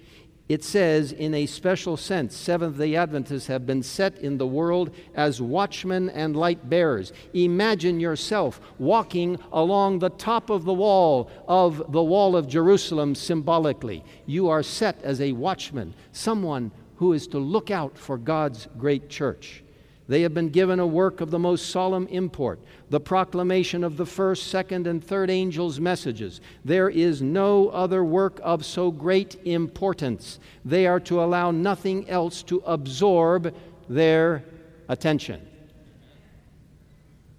it 0.50 0.64
says, 0.64 1.12
in 1.12 1.32
a 1.32 1.46
special 1.46 1.96
sense, 1.96 2.36
Seventh 2.36 2.76
day 2.76 2.96
Adventists 2.96 3.46
have 3.46 3.66
been 3.66 3.84
set 3.84 4.18
in 4.18 4.36
the 4.36 4.48
world 4.48 4.90
as 5.14 5.40
watchmen 5.40 6.10
and 6.10 6.34
light 6.34 6.68
bearers. 6.68 7.12
Imagine 7.34 8.00
yourself 8.00 8.60
walking 8.76 9.38
along 9.52 10.00
the 10.00 10.10
top 10.10 10.50
of 10.50 10.64
the 10.64 10.74
wall 10.74 11.30
of 11.46 11.92
the 11.92 12.02
wall 12.02 12.34
of 12.34 12.48
Jerusalem 12.48 13.14
symbolically. 13.14 14.02
You 14.26 14.48
are 14.48 14.64
set 14.64 15.00
as 15.04 15.20
a 15.20 15.30
watchman, 15.30 15.94
someone 16.10 16.72
who 16.96 17.12
is 17.12 17.28
to 17.28 17.38
look 17.38 17.70
out 17.70 17.96
for 17.96 18.18
God's 18.18 18.66
great 18.76 19.08
church. 19.08 19.62
They 20.10 20.22
have 20.22 20.34
been 20.34 20.48
given 20.48 20.80
a 20.80 20.86
work 20.88 21.20
of 21.20 21.30
the 21.30 21.38
most 21.38 21.70
solemn 21.70 22.08
import 22.08 22.58
the 22.88 22.98
proclamation 22.98 23.84
of 23.84 23.96
the 23.96 24.04
first, 24.04 24.48
second, 24.48 24.88
and 24.88 25.04
third 25.04 25.30
angels' 25.30 25.78
messages. 25.78 26.40
There 26.64 26.90
is 26.90 27.22
no 27.22 27.68
other 27.68 28.02
work 28.04 28.40
of 28.42 28.64
so 28.64 28.90
great 28.90 29.36
importance. 29.44 30.40
They 30.64 30.88
are 30.88 30.98
to 30.98 31.22
allow 31.22 31.52
nothing 31.52 32.10
else 32.10 32.42
to 32.44 32.60
absorb 32.66 33.54
their 33.88 34.42
attention. 34.88 35.46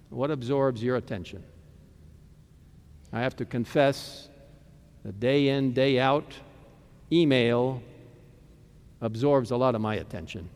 What 0.08 0.30
absorbs 0.30 0.82
your 0.82 0.96
attention? 0.96 1.44
I 3.12 3.20
have 3.20 3.36
to 3.36 3.44
confess 3.44 4.30
that 5.04 5.20
day 5.20 5.48
in, 5.48 5.74
day 5.74 6.00
out, 6.00 6.32
email 7.12 7.82
absorbs 9.02 9.50
a 9.50 9.58
lot 9.58 9.74
of 9.74 9.82
my 9.82 9.96
attention 9.96 10.48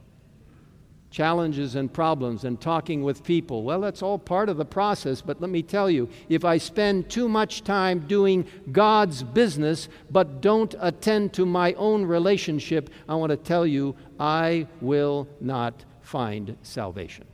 challenges 1.17 1.77
and 1.77 1.91
problems 1.91 2.45
and 2.45 2.61
talking 2.61 3.03
with 3.03 3.25
people. 3.25 3.63
Well, 3.63 3.81
that's 3.81 4.03
all 4.03 4.19
part 4.19 4.51
of 4.51 4.59
the 4.59 4.67
process, 4.67 5.23
but 5.23 5.41
let 5.41 5.49
me 5.49 5.63
tell 5.63 5.91
you 5.91 6.11
if 6.29 6.45
I 6.45 6.59
spend 6.59 7.09
too 7.09 7.27
much 7.27 7.65
time 7.65 8.01
doing 8.01 8.47
God's 8.71 9.23
business 9.23 9.89
but 10.11 10.43
don't 10.43 10.75
attend 10.79 11.33
to 11.33 11.47
my 11.47 11.73
own 11.79 12.05
relationship, 12.05 12.91
I 13.09 13.15
want 13.15 13.31
to 13.31 13.39
tell 13.39 13.67
you 13.67 13.97
I 14.21 14.67
will 14.83 15.27
not 15.41 15.87
find 16.03 16.55
salvation. 16.61 17.25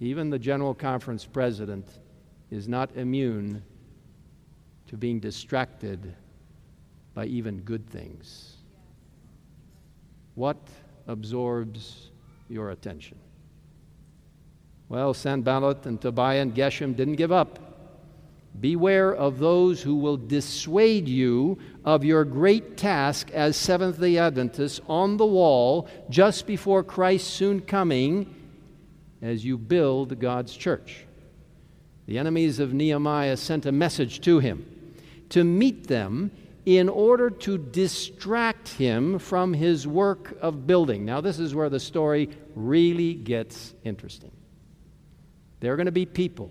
Even 0.00 0.30
the 0.30 0.38
General 0.38 0.74
Conference 0.74 1.24
president 1.24 2.00
is 2.50 2.66
not 2.66 2.90
immune 2.96 3.62
to 4.88 4.96
being 4.96 5.20
distracted 5.20 6.12
by 7.14 7.26
even 7.26 7.60
good 7.60 7.88
things. 7.88 8.56
What 10.34 10.58
absorbs 11.06 12.10
your 12.48 12.70
attention. 12.70 13.18
Well, 14.88 15.14
Sanballat 15.14 15.86
and 15.86 16.00
Tobiah 16.00 16.42
and 16.42 16.54
Geshem 16.54 16.96
didn't 16.96 17.14
give 17.14 17.30
up. 17.30 17.58
Beware 18.58 19.14
of 19.14 19.38
those 19.38 19.80
who 19.80 19.94
will 19.94 20.16
dissuade 20.16 21.06
you 21.06 21.58
of 21.84 22.04
your 22.04 22.24
great 22.24 22.76
task 22.76 23.30
as 23.30 23.56
Seventh 23.56 24.00
day 24.00 24.18
Adventists 24.18 24.80
on 24.88 25.16
the 25.16 25.26
wall 25.26 25.88
just 26.10 26.46
before 26.46 26.82
Christ's 26.82 27.30
soon 27.30 27.60
coming 27.60 28.34
as 29.22 29.44
you 29.44 29.56
build 29.56 30.18
God's 30.18 30.56
church. 30.56 31.06
The 32.06 32.18
enemies 32.18 32.58
of 32.58 32.74
Nehemiah 32.74 33.36
sent 33.36 33.66
a 33.66 33.72
message 33.72 34.20
to 34.22 34.40
him 34.40 34.66
to 35.28 35.44
meet 35.44 35.86
them 35.86 36.32
in 36.66 36.88
order 36.88 37.30
to 37.30 37.58
distract 37.58 38.68
him 38.68 39.18
from 39.18 39.52
his 39.54 39.86
work 39.86 40.36
of 40.40 40.66
building. 40.66 41.04
Now, 41.04 41.20
this 41.20 41.38
is 41.38 41.54
where 41.54 41.68
the 41.68 41.80
story 41.80 42.30
really 42.54 43.14
gets 43.14 43.74
interesting. 43.84 44.30
There 45.60 45.72
are 45.72 45.76
going 45.76 45.86
to 45.86 45.92
be 45.92 46.06
people 46.06 46.50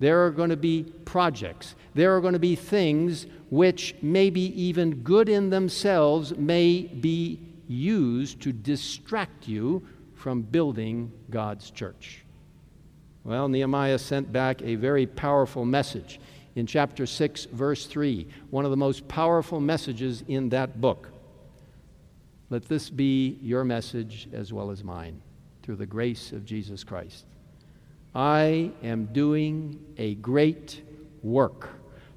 there 0.00 0.24
are 0.24 0.30
going 0.30 0.50
to 0.50 0.56
be 0.56 0.84
projects. 1.04 1.74
There 1.94 2.16
are 2.16 2.20
going 2.20 2.34
to 2.34 2.38
be 2.38 2.54
things 2.54 3.26
which, 3.50 3.94
maybe 4.02 4.40
even 4.60 5.02
good 5.02 5.28
in 5.28 5.50
themselves, 5.50 6.36
may 6.36 6.82
be 6.82 7.40
used 7.66 8.40
to 8.42 8.52
distract 8.52 9.48
you 9.48 9.86
from 10.14 10.42
building 10.42 11.12
God's 11.30 11.70
church. 11.70 12.24
Well, 13.24 13.48
Nehemiah 13.48 13.98
sent 13.98 14.32
back 14.32 14.62
a 14.62 14.76
very 14.76 15.06
powerful 15.06 15.64
message 15.64 16.20
in 16.58 16.66
chapter 16.66 17.06
6, 17.06 17.44
verse 17.52 17.86
3, 17.86 18.26
one 18.50 18.64
of 18.64 18.72
the 18.72 18.76
most 18.76 19.06
powerful 19.06 19.60
messages 19.60 20.24
in 20.26 20.48
that 20.48 20.80
book. 20.80 21.08
Let 22.50 22.64
this 22.64 22.90
be 22.90 23.38
your 23.40 23.62
message 23.62 24.28
as 24.32 24.52
well 24.52 24.72
as 24.72 24.82
mine 24.82 25.22
through 25.62 25.76
the 25.76 25.86
grace 25.86 26.32
of 26.32 26.44
Jesus 26.44 26.82
Christ. 26.82 27.26
I 28.12 28.72
am 28.82 29.06
doing 29.06 29.78
a 29.98 30.16
great 30.16 30.82
work 31.22 31.68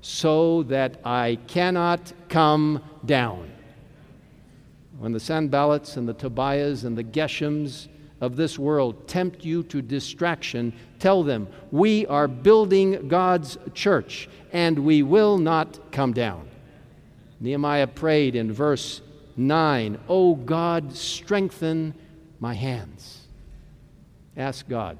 so 0.01 0.63
that 0.63 0.99
I 1.05 1.37
cannot 1.45 2.11
come 2.27 2.83
down. 3.05 3.47
When 4.97 5.11
the 5.11 5.19
Sanballats 5.19 5.97
and 5.97 6.09
the 6.09 6.15
Tobiahs 6.15 6.83
and 6.83 6.97
the 6.97 7.03
Geshems 7.03 7.89
of 8.21 8.35
this 8.35 8.57
world 8.57 9.07
tempt 9.07 9.43
you 9.43 9.63
to 9.63 9.81
distraction, 9.81 10.71
tell 10.99 11.23
them, 11.23 11.47
We 11.71 12.05
are 12.05 12.27
building 12.27 13.07
God's 13.07 13.57
church 13.73 14.29
and 14.53 14.79
we 14.79 15.03
will 15.03 15.37
not 15.37 15.91
come 15.91 16.13
down. 16.13 16.47
Nehemiah 17.39 17.87
prayed 17.87 18.35
in 18.35 18.53
verse 18.53 19.01
9, 19.35 19.99
O 20.07 20.35
God, 20.35 20.95
strengthen 20.95 21.95
my 22.39 22.53
hands. 22.53 23.21
Ask 24.37 24.67
God 24.69 24.97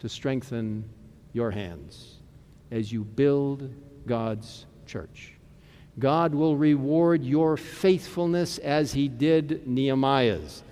to 0.00 0.08
strengthen 0.08 0.84
your 1.32 1.50
hands 1.50 2.16
as 2.70 2.92
you 2.92 3.04
build 3.04 3.72
God's 4.06 4.66
church. 4.86 5.32
God 5.98 6.34
will 6.34 6.56
reward 6.56 7.24
your 7.24 7.56
faithfulness 7.56 8.58
as 8.58 8.92
he 8.92 9.08
did 9.08 9.66
Nehemiah's. 9.66 10.62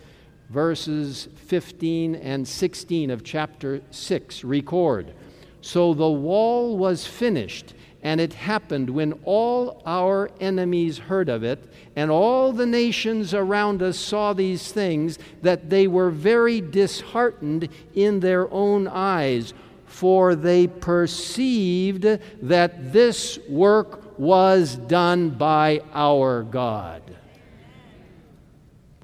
Verses 0.49 1.29
15 1.47 2.15
and 2.15 2.47
16 2.47 3.11
of 3.11 3.25
chapter 3.25 3.83
6 3.91 4.45
record 4.45 5.13
So 5.61 5.93
the 5.93 6.09
wall 6.09 6.79
was 6.79 7.07
finished 7.07 7.75
and 8.07 8.21
it 8.21 8.35
happened 8.35 8.89
when 8.89 9.13
all 9.25 9.83
our 9.85 10.31
enemies 10.39 10.97
heard 10.97 11.29
of 11.29 11.43
it, 11.43 11.59
and 11.97 12.09
all 12.09 12.53
the 12.53 12.65
nations 12.65 13.35
around 13.35 13.83
us 13.83 13.99
saw 13.99 14.33
these 14.33 14.71
things, 14.71 15.19
that 15.43 15.69
they 15.71 15.89
were 15.89 16.11
very 16.11 16.61
disheartened 16.61 17.69
in 17.97 18.21
their 18.21 18.49
own 18.53 18.87
eyes, 18.87 19.55
for 19.87 20.37
they 20.37 20.69
perceived 20.69 22.03
that 22.43 22.93
this 22.93 23.41
work 23.49 24.17
was 24.21 24.77
done 24.77 25.31
by 25.31 25.81
our 25.93 26.45
God. 26.45 27.03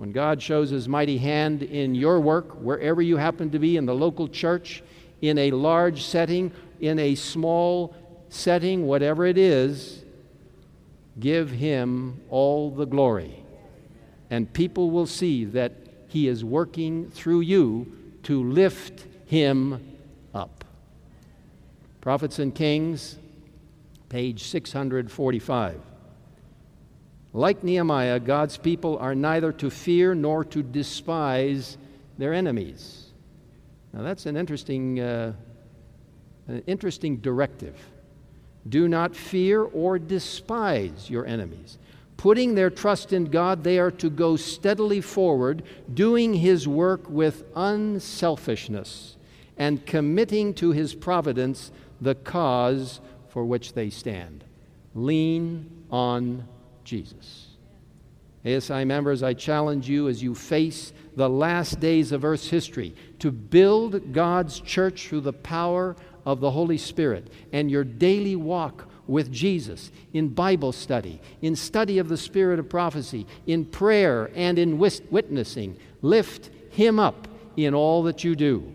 When 0.03 0.11
God 0.11 0.43
shows 0.43 0.71
his 0.71 0.89
mighty 0.89 1.17
hand 1.17 1.63
in 1.63 1.95
your 1.95 2.19
work, 2.19 2.61
wherever 2.61 3.01
you 3.01 3.19
happen 3.19 3.51
to 3.51 3.61
be, 3.61 3.77
in 3.77 3.87
the 3.87 3.95
local 3.95 4.27
church, 4.27 4.83
in 5.21 5.39
a 5.39 5.53
large 5.53 6.03
setting, 6.03 6.51
in 6.81 6.99
a 6.99 7.15
small 7.15 7.95
setting, 8.29 8.85
whatever 8.89 9.25
it 9.27 9.39
is, 9.39 10.03
give 11.21 11.53
him 11.53 12.21
all 12.31 12.73
the 12.73 12.85
glory. 12.85 13.45
And 14.29 14.53
people 14.53 14.91
will 14.91 15.07
see 15.07 15.45
that 15.45 15.73
he 16.09 16.27
is 16.27 16.45
working 16.45 17.09
through 17.09 17.43
you 17.43 17.97
to 18.25 18.43
lift 18.43 19.07
him 19.27 19.99
up. 20.35 20.65
Prophets 22.01 22.41
and 22.41 22.53
Kings, 22.53 23.21
page 24.09 24.43
645. 24.43 25.92
Like 27.35 27.65
Nehemiah, 27.65 28.21
God's 28.21 28.59
people 28.59 28.99
are 28.99 29.15
neither 29.15 29.53
to 29.53 29.71
fear 29.71 30.15
nor 30.15 30.45
to 30.47 30.63
despise 30.63 31.79
their 32.19 32.35
enemies. 32.35 33.07
Now, 33.93 34.03
that's 34.03 34.27
an 34.27 34.37
interesting, 34.37 35.01
uh, 35.01 35.33
an 36.49 36.63
interesting 36.67 37.19
directive. 37.19 37.77
Do 38.69 38.87
not 38.87 39.17
fear 39.17 39.63
or 39.63 39.99
despise 39.99 41.09
your 41.09 41.27
enemies. 41.27 41.79
Putting 42.17 42.55
their 42.55 42.71
trust 42.71 43.13
in 43.13 43.25
God, 43.25 43.65
they 43.65 43.79
are 43.79 43.91
to 43.93 44.09
go 44.09 44.37
steadily 44.37 45.01
forward, 45.01 45.63
doing 45.93 46.35
His 46.35 46.69
work 46.69 47.09
with 47.09 47.45
unselfishness 47.57 49.17
and 49.57 49.85
committing 49.87 50.55
to 50.55 50.71
His 50.71 50.95
providence 50.95 51.73
the 52.01 52.15
cause 52.15 53.01
for 53.29 53.45
which 53.45 53.73
they 53.73 53.91
stand. 53.91 54.45
Lean 54.95 55.69
on 55.91 56.47
Jesus. 56.85 57.49
ASI 58.45 58.85
members, 58.85 59.23
I 59.23 59.35
challenge 59.35 59.89
you 59.89 60.09
as 60.09 60.23
you 60.23 60.35
face 60.35 60.93
the 61.15 61.29
last 61.29 61.79
days 61.79 62.11
of 62.11 62.25
Earth's 62.25 62.49
history 62.49 62.95
to 63.21 63.31
build 63.31 64.13
God's 64.13 64.61
church 64.61 65.09
through 65.09 65.21
the 65.21 65.33
power 65.33 65.95
of 66.27 66.41
the 66.41 66.51
Holy 66.51 66.79
Spirit 66.79 67.31
and 67.53 67.71
your 67.71 67.85
daily 67.85 68.35
walk 68.35 68.89
with 69.07 69.31
Jesus 69.31 69.91
in 70.13 70.29
Bible 70.29 70.73
study, 70.73 71.21
in 71.41 71.57
study 71.57 71.99
of 71.99 72.09
the 72.09 72.17
Spirit 72.17 72.59
of 72.59 72.69
prophecy, 72.69 73.27
in 73.47 73.65
prayer, 73.65 74.31
and 74.35 74.59
in 74.59 74.79
witnessing. 74.79 75.77
Lift 76.03 76.51
Him 76.71 76.99
up 76.99 77.29
in 77.57 77.75
all 77.75 78.03
that 78.05 78.25
you 78.25 78.35
do. 78.35 78.75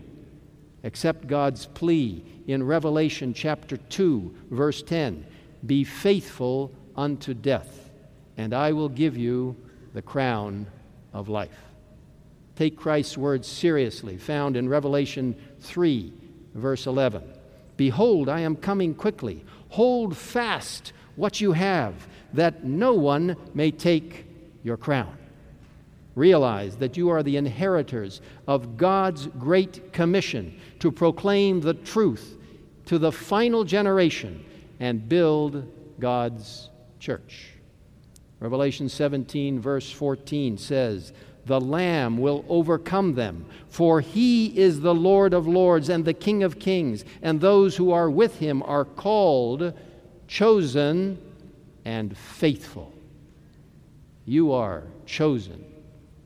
Accept 0.84 1.26
God's 1.26 1.66
plea 1.66 2.24
in 2.46 2.62
Revelation 2.62 3.34
chapter 3.34 3.76
2, 3.76 4.34
verse 4.50 4.82
10 4.82 5.26
Be 5.66 5.84
faithful 5.84 6.72
unto 6.96 7.34
death, 7.34 7.77
and 8.38 8.54
I 8.54 8.72
will 8.72 8.88
give 8.88 9.16
you 9.18 9.56
the 9.92 10.00
crown 10.00 10.66
of 11.12 11.28
life. 11.28 11.58
Take 12.56 12.76
Christ's 12.76 13.18
words 13.18 13.46
seriously, 13.46 14.16
found 14.16 14.56
in 14.56 14.68
Revelation 14.68 15.36
3, 15.60 16.12
verse 16.54 16.86
11. 16.86 17.22
Behold, 17.76 18.28
I 18.28 18.40
am 18.40 18.56
coming 18.56 18.94
quickly. 18.94 19.44
Hold 19.70 20.16
fast 20.16 20.92
what 21.16 21.40
you 21.40 21.52
have, 21.52 21.94
that 22.32 22.64
no 22.64 22.94
one 22.94 23.36
may 23.54 23.70
take 23.70 24.26
your 24.62 24.76
crown. 24.76 25.16
Realize 26.14 26.76
that 26.76 26.96
you 26.96 27.10
are 27.10 27.22
the 27.22 27.36
inheritors 27.36 28.20
of 28.46 28.76
God's 28.76 29.26
great 29.38 29.92
commission 29.92 30.58
to 30.78 30.90
proclaim 30.90 31.60
the 31.60 31.74
truth 31.74 32.36
to 32.86 32.98
the 32.98 33.12
final 33.12 33.64
generation 33.64 34.44
and 34.80 35.08
build 35.08 35.66
God's 36.00 36.70
church. 36.98 37.57
Revelation 38.40 38.88
17, 38.88 39.58
verse 39.60 39.90
14 39.90 40.58
says, 40.58 41.12
the 41.48 41.60
Lamb 41.60 42.18
will 42.18 42.44
overcome 42.48 43.14
them. 43.14 43.46
For 43.68 44.00
he 44.00 44.56
is 44.56 44.80
the 44.80 44.94
Lord 44.94 45.34
of 45.34 45.48
lords 45.48 45.88
and 45.88 46.04
the 46.04 46.14
King 46.14 46.42
of 46.42 46.58
kings, 46.58 47.04
and 47.22 47.40
those 47.40 47.76
who 47.76 47.90
are 47.90 48.10
with 48.10 48.38
him 48.38 48.62
are 48.62 48.84
called, 48.84 49.72
chosen, 50.28 51.18
and 51.84 52.16
faithful. 52.16 52.92
You 54.26 54.52
are 54.52 54.84
chosen 55.06 55.64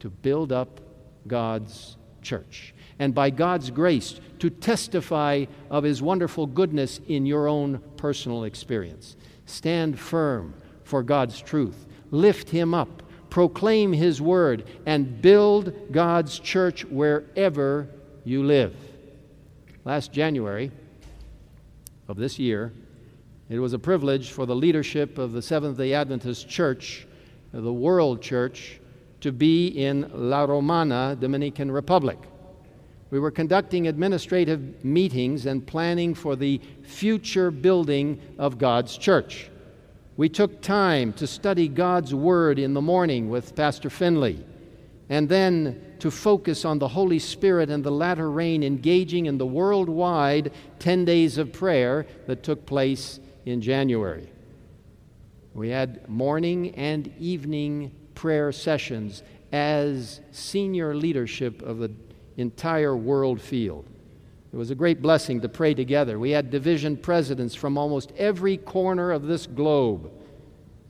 to 0.00 0.10
build 0.10 0.50
up 0.50 0.80
God's 1.28 1.96
church. 2.20 2.74
And 2.98 3.14
by 3.14 3.30
God's 3.30 3.70
grace, 3.70 4.20
to 4.40 4.50
testify 4.50 5.44
of 5.70 5.84
his 5.84 6.02
wonderful 6.02 6.46
goodness 6.46 7.00
in 7.06 7.26
your 7.26 7.46
own 7.46 7.80
personal 7.96 8.42
experience. 8.42 9.16
Stand 9.46 10.00
firm 10.00 10.54
for 10.82 11.04
God's 11.04 11.40
truth. 11.40 11.86
Lift 12.12 12.50
him 12.50 12.72
up 12.72 13.02
proclaim 13.32 13.94
His 13.94 14.20
word, 14.20 14.68
and 14.84 15.22
build 15.22 15.90
God's 15.90 16.38
church 16.38 16.84
wherever 16.84 17.88
you 18.24 18.44
live. 18.44 18.76
Last 19.86 20.12
January 20.12 20.70
of 22.08 22.18
this 22.18 22.38
year, 22.38 22.74
it 23.48 23.58
was 23.58 23.72
a 23.72 23.78
privilege 23.78 24.32
for 24.32 24.44
the 24.44 24.54
leadership 24.54 25.16
of 25.16 25.32
the 25.32 25.40
Seventh 25.40 25.78
day 25.78 25.94
Adventist 25.94 26.46
Church, 26.46 27.06
the 27.52 27.72
World 27.72 28.20
Church, 28.20 28.78
to 29.22 29.32
be 29.32 29.68
in 29.68 30.10
La 30.12 30.44
Romana, 30.44 31.16
Dominican 31.18 31.70
Republic. 31.70 32.18
We 33.10 33.18
were 33.18 33.30
conducting 33.30 33.88
administrative 33.88 34.84
meetings 34.84 35.46
and 35.46 35.66
planning 35.66 36.14
for 36.14 36.36
the 36.36 36.60
future 36.82 37.50
building 37.50 38.20
of 38.38 38.58
God's 38.58 38.98
church. 38.98 39.48
We 40.16 40.28
took 40.28 40.60
time 40.60 41.14
to 41.14 41.26
study 41.26 41.68
God's 41.68 42.14
Word 42.14 42.58
in 42.58 42.74
the 42.74 42.82
morning 42.82 43.30
with 43.30 43.56
Pastor 43.56 43.88
Finley, 43.88 44.44
and 45.08 45.28
then 45.28 45.94
to 46.00 46.10
focus 46.10 46.64
on 46.64 46.78
the 46.78 46.88
Holy 46.88 47.18
Spirit 47.18 47.70
and 47.70 47.82
the 47.82 47.90
latter 47.90 48.30
rain, 48.30 48.62
engaging 48.62 49.26
in 49.26 49.38
the 49.38 49.46
worldwide 49.46 50.52
10 50.80 51.04
days 51.06 51.38
of 51.38 51.52
prayer 51.52 52.06
that 52.26 52.42
took 52.42 52.66
place 52.66 53.20
in 53.46 53.62
January. 53.62 54.28
We 55.54 55.70
had 55.70 56.08
morning 56.08 56.74
and 56.74 57.12
evening 57.18 57.92
prayer 58.14 58.52
sessions 58.52 59.22
as 59.50 60.20
senior 60.30 60.94
leadership 60.94 61.62
of 61.62 61.78
the 61.78 61.90
entire 62.36 62.96
world 62.96 63.40
field. 63.40 63.86
It 64.52 64.56
was 64.56 64.70
a 64.70 64.74
great 64.74 65.00
blessing 65.00 65.40
to 65.40 65.48
pray 65.48 65.72
together. 65.72 66.18
We 66.18 66.30
had 66.30 66.50
division 66.50 66.98
presidents 66.98 67.54
from 67.54 67.78
almost 67.78 68.12
every 68.18 68.58
corner 68.58 69.10
of 69.10 69.26
this 69.26 69.46
globe, 69.46 70.10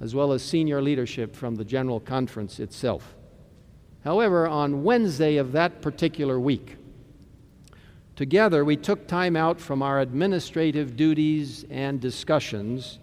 as 0.00 0.16
well 0.16 0.32
as 0.32 0.42
senior 0.42 0.82
leadership 0.82 1.36
from 1.36 1.54
the 1.54 1.64
General 1.64 2.00
Conference 2.00 2.58
itself. 2.58 3.14
However, 4.02 4.48
on 4.48 4.82
Wednesday 4.82 5.36
of 5.36 5.52
that 5.52 5.80
particular 5.80 6.40
week, 6.40 6.76
together 8.16 8.64
we 8.64 8.76
took 8.76 9.06
time 9.06 9.36
out 9.36 9.60
from 9.60 9.80
our 9.80 10.00
administrative 10.00 10.96
duties 10.96 11.64
and 11.70 12.00
discussions 12.00 12.98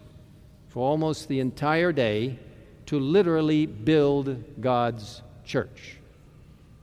for 0.68 0.86
almost 0.86 1.30
the 1.30 1.40
entire 1.40 1.94
day 1.94 2.38
to 2.88 3.00
literally 3.00 3.66
build 3.66 4.44
God's 4.60 5.22
church. 5.46 6.00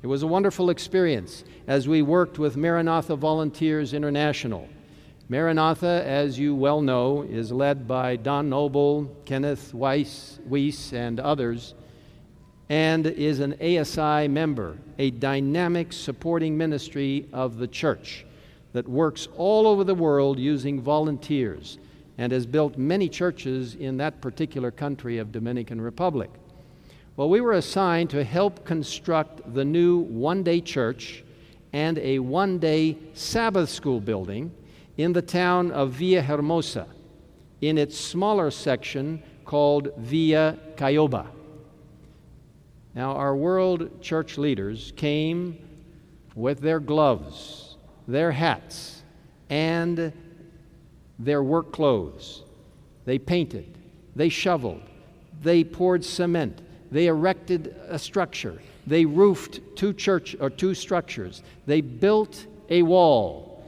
It 0.02 0.06
was 0.06 0.22
a 0.22 0.26
wonderful 0.26 0.70
experience 0.70 1.44
as 1.66 1.88
we 1.88 2.00
worked 2.00 2.38
with 2.38 2.56
Maranatha 2.56 3.16
Volunteers 3.16 3.92
International. 3.92 4.68
Maranatha, 5.28 6.04
as 6.06 6.38
you 6.38 6.54
well 6.54 6.80
know, 6.80 7.22
is 7.22 7.50
led 7.50 7.88
by 7.88 8.14
Don 8.14 8.48
Noble, 8.48 9.10
Kenneth 9.24 9.74
Weiss, 9.74 10.38
Weiss, 10.46 10.92
and 10.92 11.18
others, 11.18 11.74
and 12.68 13.06
is 13.06 13.40
an 13.40 13.54
ASI 13.54 14.28
member, 14.28 14.76
a 14.98 15.10
dynamic 15.10 15.92
supporting 15.92 16.56
ministry 16.56 17.26
of 17.32 17.58
the 17.58 17.66
church 17.66 18.24
that 18.72 18.86
works 18.86 19.26
all 19.36 19.66
over 19.66 19.82
the 19.82 19.94
world 19.94 20.38
using 20.38 20.80
volunteers 20.80 21.78
and 22.18 22.30
has 22.30 22.46
built 22.46 22.78
many 22.78 23.08
churches 23.08 23.74
in 23.74 23.96
that 23.96 24.20
particular 24.20 24.70
country 24.70 25.18
of 25.18 25.32
Dominican 25.32 25.80
Republic. 25.80 26.30
Well, 27.16 27.28
we 27.28 27.40
were 27.40 27.54
assigned 27.54 28.10
to 28.10 28.22
help 28.22 28.64
construct 28.64 29.54
the 29.54 29.64
new 29.64 29.98
one 29.98 30.42
day 30.42 30.60
church 30.60 31.24
and 31.76 31.98
a 31.98 32.18
one 32.18 32.58
day 32.58 32.96
Sabbath 33.12 33.68
school 33.68 34.00
building 34.00 34.50
in 34.96 35.12
the 35.12 35.20
town 35.20 35.70
of 35.72 35.90
Villa 35.90 36.22
Hermosa, 36.22 36.86
in 37.60 37.76
its 37.76 38.00
smaller 38.00 38.50
section 38.50 39.22
called 39.44 39.92
Villa 39.98 40.56
Cayoba. 40.76 41.26
Now, 42.94 43.12
our 43.12 43.36
world 43.36 44.00
church 44.00 44.38
leaders 44.38 44.94
came 44.96 45.58
with 46.34 46.60
their 46.60 46.80
gloves, 46.80 47.76
their 48.08 48.32
hats, 48.32 49.02
and 49.50 50.14
their 51.18 51.42
work 51.42 51.72
clothes. 51.72 52.42
They 53.04 53.18
painted, 53.18 53.76
they 54.14 54.30
shoveled, 54.30 54.80
they 55.42 55.62
poured 55.62 56.06
cement, 56.06 56.62
they 56.90 57.08
erected 57.08 57.76
a 57.86 57.98
structure, 57.98 58.62
they 58.86 59.04
roofed 59.04 59.60
two 59.76 59.92
church 59.92 60.36
or 60.40 60.50
two 60.50 60.74
structures, 60.74 61.42
they 61.66 61.80
built 61.80 62.46
a 62.68 62.82
wall. 62.82 63.64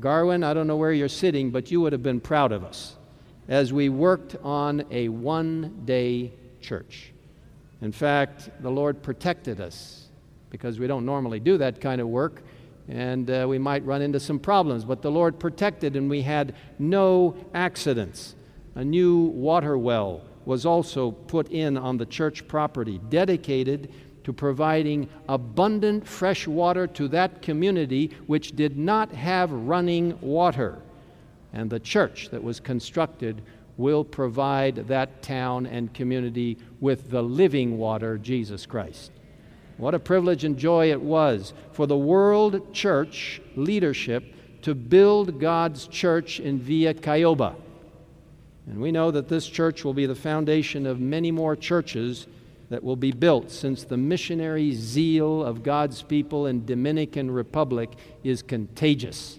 Garwin, 0.00 0.44
I 0.44 0.54
don't 0.54 0.66
know 0.66 0.76
where 0.76 0.92
you're 0.92 1.08
sitting, 1.08 1.50
but 1.50 1.70
you 1.70 1.80
would 1.80 1.92
have 1.92 2.02
been 2.02 2.20
proud 2.20 2.52
of 2.52 2.64
us 2.64 2.96
as 3.48 3.72
we 3.72 3.88
worked 3.88 4.36
on 4.42 4.84
a 4.90 5.08
one 5.08 5.82
day 5.84 6.32
church. 6.60 7.12
In 7.82 7.92
fact, 7.92 8.50
the 8.60 8.70
Lord 8.70 9.02
protected 9.02 9.60
us 9.60 10.06
because 10.50 10.78
we 10.78 10.86
don't 10.86 11.04
normally 11.04 11.40
do 11.40 11.58
that 11.58 11.80
kind 11.80 12.00
of 12.00 12.08
work 12.08 12.42
and 12.88 13.30
uh, 13.30 13.46
we 13.48 13.58
might 13.58 13.84
run 13.84 14.02
into 14.02 14.20
some 14.20 14.38
problems. 14.38 14.84
But 14.84 15.02
the 15.02 15.10
Lord 15.10 15.38
protected, 15.38 15.96
and 15.96 16.10
we 16.10 16.22
had 16.22 16.54
no 16.78 17.36
accidents. 17.54 18.34
A 18.74 18.84
new 18.84 19.18
water 19.22 19.78
well 19.78 20.22
was 20.44 20.66
also 20.66 21.10
put 21.10 21.50
in 21.50 21.78
on 21.78 21.96
the 21.96 22.04
church 22.04 22.46
property, 22.46 23.00
dedicated 23.08 23.90
to 24.24 24.32
providing 24.32 25.08
abundant 25.28 26.06
fresh 26.06 26.46
water 26.46 26.86
to 26.86 27.08
that 27.08 27.42
community 27.42 28.10
which 28.26 28.56
did 28.56 28.76
not 28.76 29.12
have 29.12 29.50
running 29.52 30.18
water. 30.20 30.78
And 31.52 31.70
the 31.70 31.80
church 31.80 32.30
that 32.30 32.42
was 32.42 32.58
constructed 32.58 33.42
will 33.76 34.04
provide 34.04 34.88
that 34.88 35.22
town 35.22 35.66
and 35.66 35.92
community 35.94 36.58
with 36.80 37.10
the 37.10 37.22
living 37.22 37.78
water, 37.78 38.18
Jesus 38.18 38.66
Christ. 38.66 39.12
What 39.76 39.94
a 39.94 39.98
privilege 39.98 40.44
and 40.44 40.56
joy 40.56 40.90
it 40.90 41.00
was 41.00 41.52
for 41.72 41.86
the 41.86 41.96
world 41.96 42.72
church 42.72 43.40
leadership 43.56 44.24
to 44.62 44.74
build 44.74 45.40
God's 45.40 45.86
church 45.88 46.40
in 46.40 46.58
Villa 46.58 46.94
Cayoba. 46.94 47.56
And 48.66 48.80
we 48.80 48.92
know 48.92 49.10
that 49.10 49.28
this 49.28 49.46
church 49.46 49.84
will 49.84 49.92
be 49.92 50.06
the 50.06 50.14
foundation 50.14 50.86
of 50.86 51.00
many 51.00 51.30
more 51.30 51.54
churches 51.56 52.26
that 52.70 52.82
will 52.82 52.96
be 52.96 53.12
built 53.12 53.50
since 53.50 53.84
the 53.84 53.96
missionary 53.96 54.72
zeal 54.72 55.44
of 55.44 55.62
God's 55.62 56.02
people 56.02 56.46
in 56.46 56.64
Dominican 56.64 57.30
Republic 57.30 57.90
is 58.22 58.42
contagious. 58.42 59.38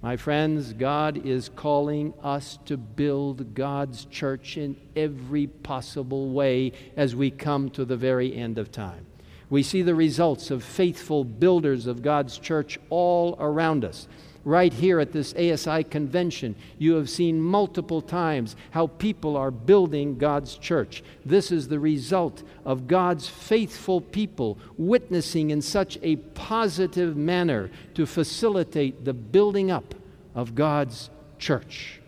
My 0.00 0.16
friends, 0.16 0.72
God 0.72 1.26
is 1.26 1.50
calling 1.56 2.14
us 2.22 2.58
to 2.66 2.76
build 2.76 3.54
God's 3.54 4.04
church 4.04 4.56
in 4.56 4.76
every 4.94 5.48
possible 5.48 6.30
way 6.30 6.72
as 6.96 7.16
we 7.16 7.32
come 7.32 7.68
to 7.70 7.84
the 7.84 7.96
very 7.96 8.34
end 8.36 8.58
of 8.58 8.70
time. 8.70 9.06
We 9.50 9.62
see 9.62 9.82
the 9.82 9.94
results 9.94 10.50
of 10.50 10.62
faithful 10.62 11.24
builders 11.24 11.86
of 11.86 12.02
God's 12.02 12.38
church 12.38 12.78
all 12.90 13.36
around 13.40 13.84
us. 13.84 14.06
Right 14.48 14.72
here 14.72 14.98
at 14.98 15.12
this 15.12 15.34
ASI 15.34 15.84
convention, 15.84 16.56
you 16.78 16.94
have 16.94 17.10
seen 17.10 17.38
multiple 17.38 18.00
times 18.00 18.56
how 18.70 18.86
people 18.86 19.36
are 19.36 19.50
building 19.50 20.16
God's 20.16 20.56
church. 20.56 21.04
This 21.26 21.52
is 21.52 21.68
the 21.68 21.78
result 21.78 22.42
of 22.64 22.86
God's 22.86 23.28
faithful 23.28 24.00
people 24.00 24.56
witnessing 24.78 25.50
in 25.50 25.60
such 25.60 25.98
a 26.00 26.16
positive 26.16 27.14
manner 27.14 27.70
to 27.92 28.06
facilitate 28.06 29.04
the 29.04 29.12
building 29.12 29.70
up 29.70 29.94
of 30.34 30.54
God's 30.54 31.10
church 31.38 32.00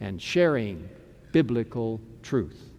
and 0.00 0.20
sharing 0.20 0.88
biblical 1.30 2.00
truth. 2.24 2.73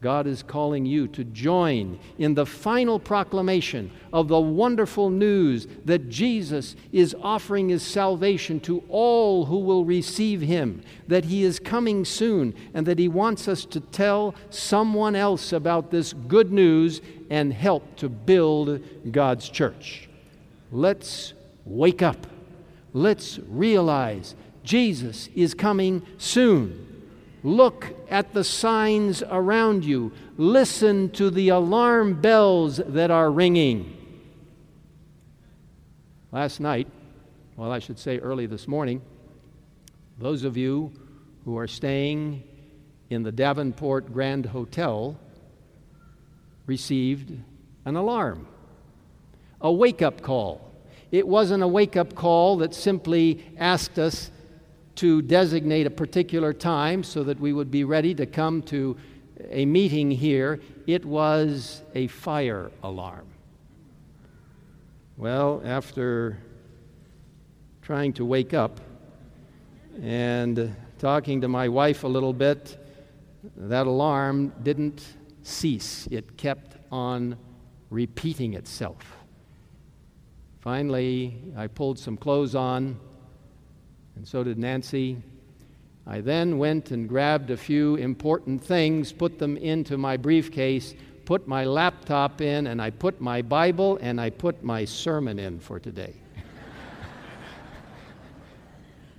God 0.00 0.28
is 0.28 0.44
calling 0.44 0.86
you 0.86 1.08
to 1.08 1.24
join 1.24 1.98
in 2.18 2.34
the 2.34 2.46
final 2.46 3.00
proclamation 3.00 3.90
of 4.12 4.28
the 4.28 4.40
wonderful 4.40 5.10
news 5.10 5.66
that 5.86 6.08
Jesus 6.08 6.76
is 6.92 7.16
offering 7.20 7.68
his 7.68 7.82
salvation 7.82 8.60
to 8.60 8.84
all 8.88 9.46
who 9.46 9.58
will 9.58 9.84
receive 9.84 10.40
him, 10.40 10.82
that 11.08 11.24
he 11.24 11.42
is 11.42 11.58
coming 11.58 12.04
soon, 12.04 12.54
and 12.74 12.86
that 12.86 13.00
he 13.00 13.08
wants 13.08 13.48
us 13.48 13.64
to 13.64 13.80
tell 13.80 14.36
someone 14.50 15.16
else 15.16 15.52
about 15.52 15.90
this 15.90 16.12
good 16.12 16.52
news 16.52 17.00
and 17.28 17.52
help 17.52 17.96
to 17.96 18.08
build 18.08 18.80
God's 19.10 19.48
church. 19.48 20.08
Let's 20.70 21.34
wake 21.64 22.02
up. 22.02 22.26
Let's 22.92 23.40
realize 23.48 24.36
Jesus 24.62 25.28
is 25.34 25.54
coming 25.54 26.06
soon. 26.18 26.87
Look 27.42 27.94
at 28.10 28.34
the 28.34 28.44
signs 28.44 29.22
around 29.22 29.84
you. 29.84 30.12
Listen 30.36 31.10
to 31.10 31.30
the 31.30 31.50
alarm 31.50 32.20
bells 32.20 32.78
that 32.78 33.10
are 33.10 33.30
ringing. 33.30 33.94
Last 36.32 36.60
night, 36.60 36.88
well, 37.56 37.72
I 37.72 37.78
should 37.78 37.98
say 37.98 38.18
early 38.18 38.46
this 38.46 38.68
morning, 38.68 39.02
those 40.18 40.44
of 40.44 40.56
you 40.56 40.92
who 41.44 41.56
are 41.56 41.66
staying 41.66 42.42
in 43.08 43.22
the 43.22 43.32
Davenport 43.32 44.12
Grand 44.12 44.46
Hotel 44.46 45.16
received 46.66 47.32
an 47.84 47.96
alarm, 47.96 48.46
a 49.60 49.72
wake 49.72 50.02
up 50.02 50.20
call. 50.20 50.60
It 51.10 51.26
wasn't 51.26 51.62
a 51.62 51.68
wake 51.68 51.96
up 51.96 52.14
call 52.14 52.58
that 52.58 52.74
simply 52.74 53.44
asked 53.56 53.98
us 53.98 54.30
to 54.98 55.22
designate 55.22 55.86
a 55.86 55.90
particular 55.90 56.52
time 56.52 57.04
so 57.04 57.22
that 57.22 57.38
we 57.38 57.52
would 57.52 57.70
be 57.70 57.84
ready 57.84 58.12
to 58.12 58.26
come 58.26 58.60
to 58.60 58.96
a 59.48 59.64
meeting 59.64 60.10
here, 60.10 60.58
it 60.88 61.04
was 61.04 61.82
a 61.94 62.08
fire 62.08 62.72
alarm. 62.82 63.28
Well, 65.16 65.62
after 65.64 66.38
trying 67.80 68.12
to 68.14 68.24
wake 68.24 68.52
up 68.54 68.80
and 70.02 70.74
talking 70.98 71.42
to 71.42 71.48
my 71.48 71.68
wife 71.68 72.02
a 72.02 72.08
little 72.08 72.32
bit, 72.32 72.76
that 73.56 73.86
alarm 73.86 74.52
didn't 74.64 75.04
cease. 75.44 76.08
It 76.10 76.36
kept 76.36 76.76
on 76.90 77.36
repeating 77.90 78.54
itself. 78.54 79.16
Finally, 80.58 81.40
I 81.56 81.68
pulled 81.68 82.00
some 82.00 82.16
clothes 82.16 82.56
on, 82.56 82.98
and 84.18 84.26
so 84.26 84.42
did 84.42 84.58
Nancy. 84.58 85.16
I 86.04 86.20
then 86.20 86.58
went 86.58 86.90
and 86.90 87.08
grabbed 87.08 87.50
a 87.50 87.56
few 87.56 87.94
important 87.94 88.60
things, 88.60 89.12
put 89.12 89.38
them 89.38 89.56
into 89.56 89.96
my 89.96 90.16
briefcase, 90.16 90.96
put 91.24 91.46
my 91.46 91.64
laptop 91.64 92.40
in, 92.40 92.66
and 92.66 92.82
I 92.82 92.90
put 92.90 93.20
my 93.20 93.42
Bible 93.42 93.96
and 94.02 94.20
I 94.20 94.30
put 94.30 94.64
my 94.64 94.84
sermon 94.84 95.38
in 95.38 95.60
for 95.60 95.78
today. 95.78 96.14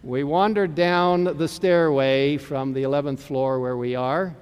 we 0.03 0.25
wandered 0.25 0.75
down 0.75 1.23
the 1.23 1.47
stairway 1.47 2.35
from 2.35 2.73
the 2.73 2.83
11th 2.83 3.19
floor 3.19 3.61
where 3.61 3.77
we 3.77 3.95
are, 3.95 4.35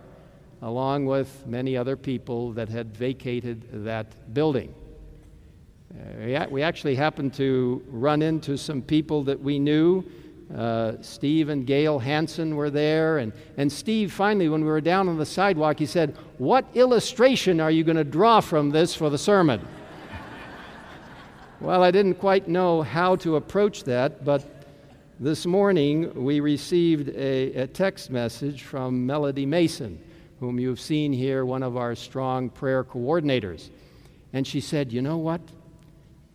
along 0.63 1.05
with 1.05 1.45
many 1.45 1.77
other 1.77 1.95
people 1.95 2.51
that 2.53 2.67
had 2.67 2.97
vacated 2.97 3.85
that 3.85 4.33
building. 4.33 4.73
Uh, 5.93 6.47
we 6.49 6.63
actually 6.63 6.95
happened 6.95 7.35
to 7.35 7.83
run 7.89 8.23
into 8.23 8.57
some 8.57 8.81
people 8.81 9.23
that 9.23 9.39
we 9.39 9.59
knew. 9.59 10.03
Uh, 10.53 10.93
Steve 11.01 11.49
and 11.49 11.67
Gail 11.67 11.99
Hanson 11.99 12.55
were 12.55 12.69
there. 12.69 13.17
And, 13.17 13.33
and 13.57 13.71
Steve, 13.71 14.13
finally, 14.13 14.47
when 14.47 14.61
we 14.61 14.67
were 14.67 14.81
down 14.81 15.09
on 15.09 15.17
the 15.17 15.25
sidewalk, 15.25 15.79
he 15.79 15.85
said, 15.85 16.15
What 16.37 16.65
illustration 16.73 17.59
are 17.59 17.71
you 17.71 17.83
going 17.83 17.97
to 17.97 18.03
draw 18.03 18.39
from 18.39 18.69
this 18.69 18.95
for 18.95 19.09
the 19.09 19.17
sermon? 19.17 19.65
well, 21.59 21.83
I 21.83 21.91
didn't 21.91 22.15
quite 22.15 22.47
know 22.47 22.81
how 22.81 23.17
to 23.17 23.35
approach 23.35 23.83
that, 23.83 24.23
but 24.23 24.45
this 25.19 25.45
morning 25.45 26.13
we 26.13 26.39
received 26.39 27.09
a, 27.09 27.53
a 27.53 27.67
text 27.67 28.09
message 28.09 28.63
from 28.63 29.05
Melody 29.05 29.45
Mason, 29.45 29.99
whom 30.39 30.59
you've 30.59 30.79
seen 30.79 31.11
here, 31.11 31.43
one 31.43 31.63
of 31.63 31.75
our 31.75 31.93
strong 31.95 32.49
prayer 32.49 32.83
coordinators. 32.83 33.69
And 34.31 34.47
she 34.47 34.61
said, 34.61 34.93
You 34.93 35.01
know 35.01 35.17
what? 35.17 35.41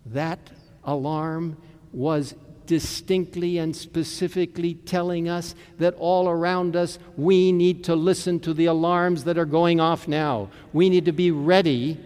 That 0.07 0.51
alarm 0.85 1.57
was 1.93 2.35
distinctly 2.73 3.59
and 3.59 3.77
specifically 3.77 4.73
telling 4.73 5.29
us 5.29 5.55
that 5.77 5.93
all 5.97 6.27
around 6.27 6.75
us 6.75 6.99
we 7.18 7.53
need 7.53 7.85
to 7.85 7.95
listen 7.95 8.41
to 8.41 8.55
the 8.55 8.64
alarms 8.64 9.25
that 9.25 9.37
are 9.37 9.45
going 9.45 9.79
off 9.79 10.09
now. 10.09 10.49
We 10.73 10.89
need 10.89 11.05
to 11.05 11.12
be 11.12 11.33
ready 11.33 12.01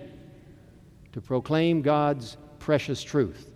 to 1.12 1.20
proclaim 1.20 1.82
God's 1.82 2.36
precious 2.58 3.00
truth. 3.00 3.48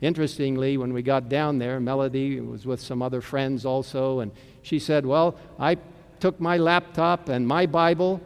Interestingly, 0.00 0.76
when 0.76 0.92
we 0.92 1.00
got 1.00 1.28
down 1.28 1.58
there, 1.58 1.78
Melody 1.78 2.40
was 2.40 2.66
with 2.66 2.80
some 2.80 3.02
other 3.02 3.20
friends 3.20 3.64
also, 3.64 4.18
and 4.18 4.32
she 4.62 4.80
said, 4.80 5.06
Well, 5.06 5.38
I 5.60 5.76
took 6.18 6.40
my 6.40 6.56
laptop 6.56 7.28
and 7.28 7.46
my 7.46 7.66
Bible. 7.66 8.20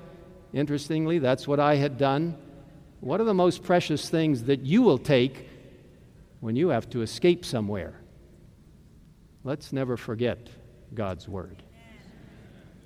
Interestingly, 0.55 1.19
that's 1.19 1.47
what 1.47 1.61
I 1.61 1.75
had 1.75 1.99
done. 1.99 2.35
What 3.01 3.21
are 3.21 3.25
the 3.25 3.35
most 3.35 3.63
precious 3.63 4.09
things 4.09 4.45
that 4.45 4.61
you 4.61 4.81
will 4.81 4.97
take 4.97 5.51
when 6.41 6.57
you 6.57 6.69
have 6.69 6.89
to 6.89 7.03
escape 7.03 7.45
somewhere. 7.45 8.02
Let's 9.45 9.73
never 9.73 9.97
forget 9.97 10.49
God's 10.95 11.29
Word. 11.29 11.63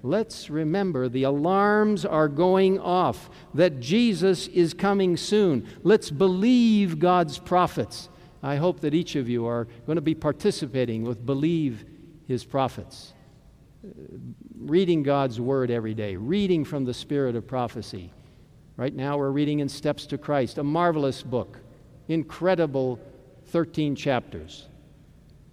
Let's 0.03 0.51
remember 0.51 1.09
the 1.09 1.25
alarms 1.25 2.05
are 2.05 2.29
going 2.29 2.79
off, 2.79 3.29
that 3.55 3.81
Jesus 3.81 4.47
is 4.49 4.73
coming 4.73 5.17
soon. 5.17 5.67
Let's 5.83 6.11
believe 6.11 6.99
God's 6.99 7.39
prophets. 7.39 8.09
I 8.43 8.57
hope 8.57 8.81
that 8.81 8.95
each 8.95 9.17
of 9.17 9.29
you 9.29 9.47
are 9.47 9.67
going 9.87 9.97
to 9.97 10.03
be 10.03 10.15
participating 10.15 11.03
with 11.03 11.27
Believe 11.27 11.85
His 12.29 12.45
Prophets. 12.45 13.15
Uh, 13.85 13.91
reading 14.59 15.03
God's 15.03 15.41
Word 15.41 15.71
every 15.71 15.95
day, 15.95 16.17
reading 16.17 16.65
from 16.65 16.85
the 16.85 16.95
Spirit 16.95 17.35
of 17.35 17.47
prophecy. 17.47 18.13
Right 18.77 18.95
now, 18.95 19.17
we're 19.19 19.31
reading 19.31 19.61
in 19.61 19.69
Steps 19.69 20.07
to 20.07 20.19
Christ, 20.19 20.59
a 20.59 20.63
marvelous 20.63 21.23
book, 21.23 21.59
incredible 22.09 23.01
13 23.47 23.97
chapters, 23.97 24.69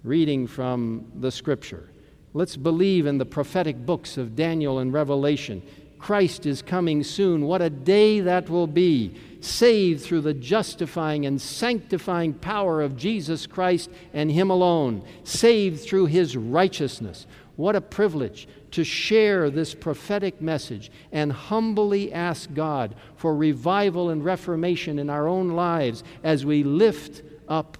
reading 0.03 0.47
from 0.47 1.05
the 1.19 1.31
scripture. 1.31 1.89
Let's 2.33 2.57
believe 2.57 3.05
in 3.05 3.17
the 3.17 3.25
prophetic 3.25 3.85
books 3.85 4.17
of 4.17 4.35
Daniel 4.35 4.79
and 4.79 4.91
Revelation. 4.91 5.61
Christ 5.99 6.45
is 6.45 6.61
coming 6.61 7.03
soon. 7.03 7.45
What 7.45 7.61
a 7.61 7.69
day 7.69 8.19
that 8.19 8.49
will 8.49 8.67
be. 8.67 9.15
Saved 9.39 10.01
through 10.03 10.21
the 10.21 10.33
justifying 10.33 11.25
and 11.25 11.39
sanctifying 11.39 12.33
power 12.33 12.81
of 12.81 12.97
Jesus 12.97 13.47
Christ 13.47 13.89
and 14.13 14.29
Him 14.29 14.49
alone. 14.49 15.05
Saved 15.23 15.81
through 15.81 16.07
His 16.07 16.35
righteousness. 16.35 17.25
What 17.55 17.75
a 17.75 17.81
privilege 17.81 18.47
to 18.71 18.83
share 18.83 19.49
this 19.49 19.75
prophetic 19.75 20.41
message 20.41 20.91
and 21.11 21.31
humbly 21.31 22.11
ask 22.11 22.53
God 22.53 22.95
for 23.15 23.35
revival 23.35 24.09
and 24.09 24.25
reformation 24.25 24.97
in 24.97 25.09
our 25.09 25.27
own 25.27 25.51
lives 25.51 26.03
as 26.23 26.45
we 26.45 26.63
lift 26.63 27.21
up 27.47 27.77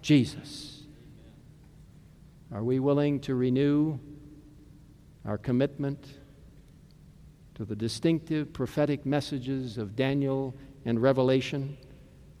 Jesus. 0.00 0.65
Are 2.56 2.64
we 2.64 2.78
willing 2.78 3.20
to 3.20 3.34
renew 3.34 3.98
our 5.26 5.36
commitment 5.36 6.06
to 7.54 7.66
the 7.66 7.76
distinctive 7.76 8.50
prophetic 8.54 9.04
messages 9.04 9.76
of 9.76 9.94
Daniel 9.94 10.54
and 10.86 11.02
Revelation, 11.02 11.76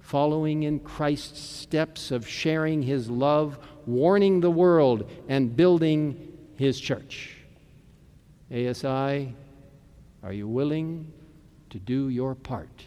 following 0.00 0.62
in 0.62 0.80
Christ's 0.80 1.40
steps 1.40 2.12
of 2.12 2.26
sharing 2.26 2.80
his 2.80 3.10
love, 3.10 3.58
warning 3.84 4.40
the 4.40 4.50
world, 4.50 5.10
and 5.28 5.54
building 5.54 6.32
his 6.56 6.80
church? 6.80 7.36
ASI, 8.50 9.34
are 10.22 10.32
you 10.32 10.48
willing 10.48 11.12
to 11.68 11.78
do 11.78 12.08
your 12.08 12.34
part 12.34 12.84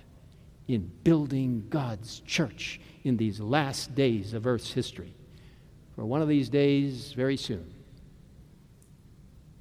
in 0.68 0.90
building 1.04 1.68
God's 1.70 2.22
church 2.22 2.82
in 3.04 3.18
these 3.18 3.40
last 3.40 3.94
days 3.94 4.34
of 4.34 4.48
Earth's 4.48 4.74
history. 4.74 5.14
For 6.00 6.06
one 6.06 6.22
of 6.22 6.30
these 6.30 6.48
days, 6.48 7.12
very 7.12 7.36
soon, 7.36 7.74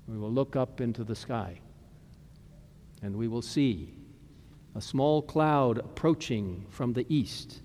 we 0.06 0.16
will 0.16 0.30
look 0.30 0.54
up 0.54 0.80
into 0.80 1.02
the 1.02 1.16
sky 1.16 1.58
and 3.02 3.16
we 3.16 3.26
will 3.26 3.42
see 3.42 3.92
a 4.76 4.80
small 4.80 5.20
cloud 5.20 5.78
approaching 5.78 6.64
from 6.70 6.92
the 6.92 7.04
east. 7.12 7.62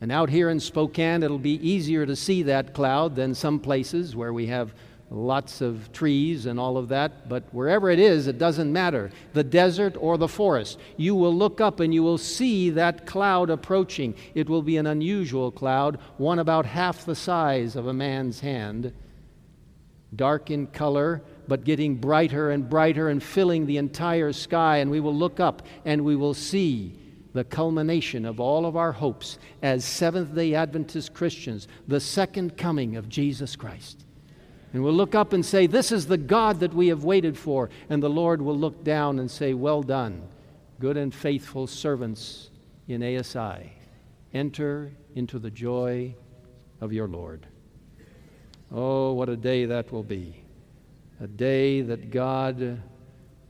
And 0.00 0.10
out 0.10 0.28
here 0.28 0.50
in 0.50 0.58
Spokane, 0.58 1.22
it'll 1.22 1.38
be 1.38 1.64
easier 1.64 2.04
to 2.04 2.16
see 2.16 2.42
that 2.42 2.74
cloud 2.74 3.14
than 3.14 3.32
some 3.32 3.60
places 3.60 4.16
where 4.16 4.32
we 4.32 4.48
have 4.48 4.74
lots 5.10 5.60
of 5.60 5.92
trees 5.92 6.46
and 6.46 6.58
all 6.58 6.76
of 6.78 6.88
that, 6.88 7.28
but 7.28 7.42
wherever 7.52 7.90
it 7.90 7.98
is, 7.98 8.28
it 8.28 8.38
doesn't 8.38 8.72
matter. 8.72 9.10
The 9.32 9.42
desert 9.42 9.96
or 9.98 10.16
the 10.16 10.28
forest, 10.28 10.78
you 10.96 11.16
will 11.16 11.34
look 11.34 11.60
up 11.60 11.80
and 11.80 11.92
you 11.92 12.02
will 12.02 12.18
see 12.18 12.70
that 12.70 13.06
cloud 13.06 13.50
approaching. 13.50 14.14
It 14.34 14.48
will 14.48 14.62
be 14.62 14.76
an 14.76 14.86
unusual 14.86 15.50
cloud, 15.50 15.98
one 16.16 16.38
about 16.38 16.64
half 16.64 17.04
the 17.04 17.16
size 17.16 17.74
of 17.74 17.88
a 17.88 17.92
man's 17.92 18.38
hand, 18.38 18.92
dark 20.14 20.50
in 20.50 20.68
color, 20.68 21.22
but 21.48 21.64
getting 21.64 21.96
brighter 21.96 22.52
and 22.52 22.70
brighter 22.70 23.08
and 23.08 23.20
filling 23.20 23.66
the 23.66 23.78
entire 23.78 24.32
sky. 24.32 24.76
And 24.76 24.90
we 24.92 25.00
will 25.00 25.14
look 25.14 25.40
up 25.40 25.62
and 25.84 26.04
we 26.04 26.14
will 26.14 26.34
see 26.34 26.96
the 27.32 27.44
culmination 27.44 28.24
of 28.24 28.38
all 28.38 28.64
of 28.64 28.76
our 28.76 28.92
hopes 28.92 29.38
as 29.62 29.84
Seventh 29.84 30.34
day 30.34 30.54
Adventist 30.54 31.14
Christians, 31.14 31.66
the 31.88 32.00
second 32.00 32.56
coming 32.56 32.96
of 32.96 33.08
Jesus 33.08 33.56
Christ. 33.56 34.04
And 34.72 34.84
we'll 34.84 34.92
look 34.92 35.14
up 35.14 35.32
and 35.32 35.44
say, 35.44 35.66
This 35.66 35.90
is 35.90 36.06
the 36.06 36.16
God 36.16 36.60
that 36.60 36.74
we 36.74 36.88
have 36.88 37.04
waited 37.04 37.36
for. 37.36 37.70
And 37.88 38.02
the 38.02 38.10
Lord 38.10 38.40
will 38.40 38.56
look 38.56 38.84
down 38.84 39.18
and 39.18 39.30
say, 39.30 39.52
Well 39.52 39.82
done, 39.82 40.22
good 40.78 40.96
and 40.96 41.14
faithful 41.14 41.66
servants 41.66 42.50
in 42.86 43.02
ASI. 43.02 43.72
Enter 44.32 44.92
into 45.14 45.38
the 45.38 45.50
joy 45.50 46.14
of 46.80 46.92
your 46.92 47.08
Lord. 47.08 47.46
Oh, 48.72 49.12
what 49.12 49.28
a 49.28 49.36
day 49.36 49.64
that 49.64 49.90
will 49.90 50.04
be. 50.04 50.44
A 51.20 51.26
day 51.26 51.80
that 51.80 52.10
God 52.10 52.80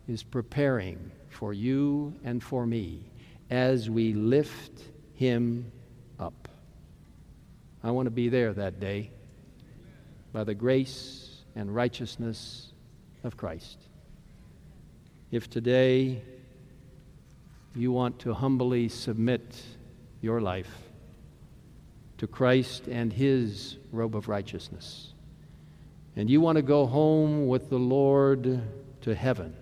is 0.09 0.23
preparing 0.23 1.11
for 1.29 1.53
you 1.53 2.15
and 2.25 2.43
for 2.43 2.67
me 2.67 3.11
as 3.51 3.91
we 3.91 4.15
lift 4.15 4.83
Him 5.15 5.71
up. 6.19 6.49
I 7.85 7.91
want 7.91 8.07
to 8.07 8.11
be 8.11 8.31
there 8.31 8.55
that 8.55 8.81
day 8.81 9.11
by 10.33 10.45
the 10.45 10.55
grace 10.55 11.43
and 11.55 11.75
righteousness 11.75 12.73
of 13.25 13.37
Christ. 13.37 13.79
If 15.31 15.49
today 15.51 16.23
you 17.75 17.93
want 17.93 18.19
to 18.21 18.35
humbly 18.35 18.89
submit 18.89 19.63
your 20.21 20.41
life 20.41 20.71
to 22.19 22.27
Christ 22.27 22.87
and 22.89 23.13
His 23.13 23.77
robe 23.93 24.17
of 24.17 24.29
righteousness, 24.29 25.13
and 26.17 26.29
you 26.29 26.41
want 26.41 26.57
to 26.57 26.63
go 26.63 26.87
home 26.87 27.47
with 27.47 27.71
the 27.71 27.79
Lord 27.79 28.61
to 29.03 29.15
heaven, 29.15 29.55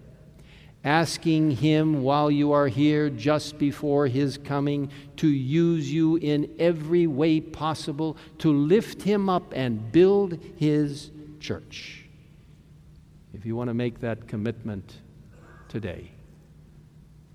asking 0.84 1.52
Him 1.52 2.02
while 2.02 2.30
you 2.30 2.52
are 2.52 2.68
here, 2.68 3.10
just 3.10 3.58
before 3.58 4.06
His 4.06 4.38
coming, 4.38 4.90
to 5.16 5.28
use 5.28 5.92
you 5.92 6.16
in 6.16 6.54
every 6.58 7.06
way 7.06 7.40
possible 7.40 8.16
to 8.38 8.52
lift 8.52 9.02
Him 9.02 9.28
up 9.28 9.52
and 9.54 9.90
build 9.92 10.38
His 10.56 11.10
church. 11.40 12.04
If 13.34 13.44
you 13.44 13.56
want 13.56 13.68
to 13.68 13.74
make 13.74 14.00
that 14.00 14.26
commitment 14.26 14.96
today, 15.68 16.10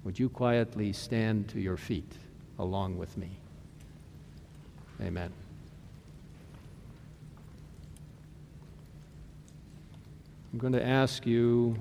would 0.03 0.19
you 0.19 0.29
quietly 0.29 0.91
stand 0.91 1.47
to 1.49 1.61
your 1.61 1.77
feet 1.77 2.11
along 2.59 2.97
with 2.97 3.17
me? 3.17 3.29
Amen. 5.01 5.31
I'm 10.51 10.59
going 10.59 10.73
to 10.73 10.85
ask 10.85 11.25
you 11.25 11.75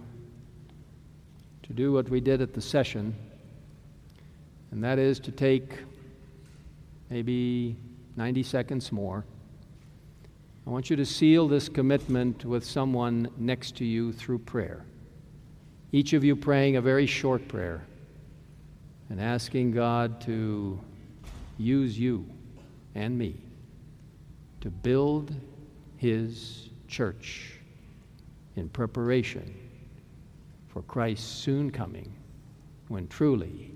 to 1.72 1.76
do 1.76 1.90
what 1.90 2.10
we 2.10 2.20
did 2.20 2.42
at 2.42 2.52
the 2.52 2.60
session, 2.60 3.14
and 4.72 4.84
that 4.84 4.98
is 4.98 5.18
to 5.18 5.32
take 5.32 5.78
maybe 7.08 7.74
90 8.16 8.42
seconds 8.42 8.92
more. 8.92 9.24
I 10.66 10.70
want 10.70 10.90
you 10.90 10.96
to 10.96 11.06
seal 11.06 11.48
this 11.48 11.70
commitment 11.70 12.44
with 12.44 12.62
someone 12.62 13.30
next 13.38 13.74
to 13.76 13.86
you 13.86 14.12
through 14.12 14.40
prayer. 14.40 14.84
Each 15.92 16.12
of 16.12 16.22
you 16.24 16.36
praying 16.36 16.76
a 16.76 16.82
very 16.82 17.06
short 17.06 17.48
prayer 17.48 17.86
and 19.08 19.18
asking 19.18 19.72
God 19.72 20.20
to 20.22 20.78
use 21.56 21.98
you 21.98 22.26
and 22.94 23.16
me 23.16 23.36
to 24.60 24.68
build 24.68 25.34
His 25.96 26.68
church 26.86 27.54
in 28.56 28.68
preparation 28.68 29.54
for 30.72 30.82
Christ's 30.82 31.26
soon 31.26 31.70
coming 31.70 32.14
when 32.88 33.06
truly 33.06 33.74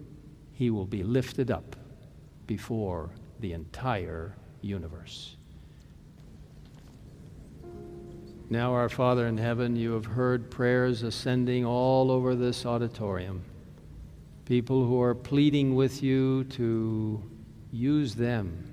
He 0.54 0.70
will 0.70 0.86
be 0.86 1.02
lifted 1.02 1.50
up 1.50 1.76
before 2.46 3.10
the 3.40 3.52
entire 3.52 4.34
universe. 4.62 5.36
Now, 8.48 8.72
our 8.72 8.88
Father 8.88 9.26
in 9.26 9.36
heaven, 9.36 9.76
you 9.76 9.92
have 9.92 10.06
heard 10.06 10.50
prayers 10.50 11.02
ascending 11.02 11.66
all 11.66 12.10
over 12.10 12.34
this 12.34 12.64
auditorium. 12.64 13.42
People 14.46 14.86
who 14.86 15.02
are 15.02 15.14
pleading 15.14 15.74
with 15.74 16.02
you 16.02 16.44
to 16.44 17.20
use 17.72 18.14
them 18.14 18.72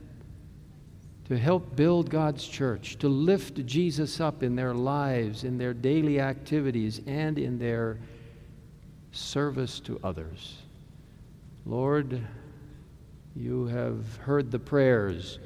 to 1.25 1.37
help 1.37 1.75
build 1.75 2.09
God's 2.09 2.45
church, 2.45 2.97
to 2.99 3.07
lift 3.07 3.65
Jesus 3.65 4.19
up 4.19 4.43
in 4.43 4.55
their 4.55 4.73
lives, 4.73 5.43
in 5.43 5.57
their 5.57 5.73
daily 5.73 6.19
activities, 6.19 7.01
and 7.07 7.39
in 7.39 7.57
their 7.57 7.97
service 9.13 9.79
to 9.81 9.99
others. 10.03 10.57
Lord, 11.65 12.21
you 13.35 13.67
have 13.67 14.17
heard 14.17 14.51
the 14.51 14.59
prayers, 14.59 15.39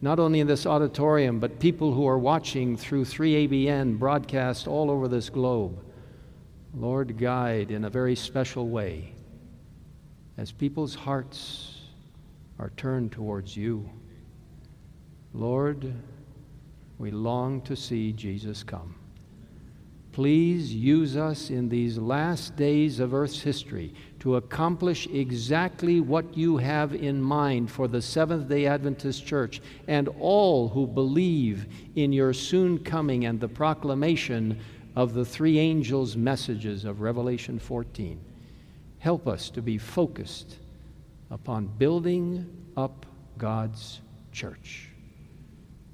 not 0.00 0.18
only 0.18 0.40
in 0.40 0.46
this 0.46 0.66
auditorium, 0.66 1.40
but 1.40 1.60
people 1.60 1.92
who 1.92 2.06
are 2.06 2.18
watching 2.18 2.76
through 2.76 3.04
3ABN 3.04 3.98
broadcast 3.98 4.66
all 4.66 4.90
over 4.90 5.08
this 5.08 5.28
globe. 5.28 5.84
Lord, 6.74 7.18
guide 7.18 7.70
in 7.70 7.84
a 7.84 7.90
very 7.90 8.14
special 8.14 8.68
way 8.68 9.12
as 10.36 10.52
people's 10.52 10.94
hearts 10.94 11.80
are 12.58 12.70
turned 12.76 13.12
towards 13.12 13.56
you. 13.56 13.88
Lord, 15.34 15.92
we 16.98 17.10
long 17.10 17.60
to 17.62 17.76
see 17.76 18.12
Jesus 18.12 18.62
come. 18.62 18.94
Please 20.18 20.74
use 20.74 21.16
us 21.16 21.48
in 21.48 21.68
these 21.68 21.96
last 21.96 22.56
days 22.56 22.98
of 22.98 23.14
Earth's 23.14 23.40
history 23.40 23.94
to 24.18 24.34
accomplish 24.34 25.06
exactly 25.06 26.00
what 26.00 26.36
you 26.36 26.56
have 26.56 26.92
in 26.92 27.22
mind 27.22 27.70
for 27.70 27.86
the 27.86 28.02
Seventh 28.02 28.48
day 28.48 28.66
Adventist 28.66 29.24
Church 29.24 29.62
and 29.86 30.08
all 30.18 30.70
who 30.70 30.88
believe 30.88 31.68
in 31.94 32.12
your 32.12 32.32
soon 32.32 32.80
coming 32.80 33.26
and 33.26 33.38
the 33.38 33.46
proclamation 33.46 34.58
of 34.96 35.14
the 35.14 35.24
three 35.24 35.56
angels' 35.56 36.16
messages 36.16 36.84
of 36.84 37.00
Revelation 37.00 37.60
14. 37.60 38.20
Help 38.98 39.28
us 39.28 39.50
to 39.50 39.62
be 39.62 39.78
focused 39.78 40.56
upon 41.30 41.68
building 41.78 42.44
up 42.76 43.06
God's 43.38 44.00
church. 44.32 44.88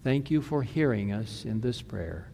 Thank 0.03 0.31
you 0.31 0.41
for 0.41 0.63
hearing 0.63 1.13
us 1.13 1.45
in 1.45 1.61
this 1.61 1.83
prayer. 1.83 2.31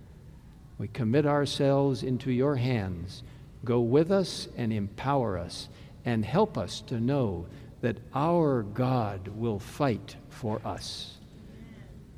We 0.80 0.88
commit 0.88 1.26
ourselves 1.26 2.02
into 2.02 2.32
your 2.32 2.56
hands. 2.56 3.22
Go 3.66 3.80
with 3.80 4.10
us 4.10 4.48
and 4.56 4.72
empower 4.72 5.36
us 5.36 5.68
and 6.06 6.24
help 6.24 6.56
us 6.56 6.80
to 6.86 6.98
know 6.98 7.48
that 7.82 7.98
our 8.14 8.62
God 8.62 9.28
will 9.28 9.58
fight 9.58 10.16
for 10.30 10.58
us. 10.64 11.18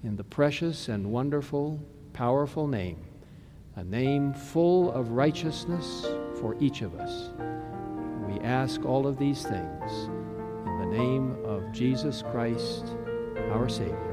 In 0.04 0.14
the 0.14 0.22
precious 0.22 0.86
and 0.88 1.10
wonderful, 1.10 1.80
powerful 2.12 2.68
name, 2.68 2.98
a 3.74 3.82
name 3.82 4.32
full 4.32 4.92
of 4.92 5.10
righteousness 5.10 6.06
for 6.40 6.54
each 6.60 6.82
of 6.82 6.94
us, 6.94 7.30
we 8.28 8.38
ask 8.46 8.84
all 8.84 9.08
of 9.08 9.18
these 9.18 9.42
things 9.42 9.92
in 10.66 10.78
the 10.78 10.96
name 10.96 11.36
of 11.44 11.72
Jesus 11.72 12.22
Christ, 12.30 12.94
our 13.50 13.68
Savior. 13.68 14.12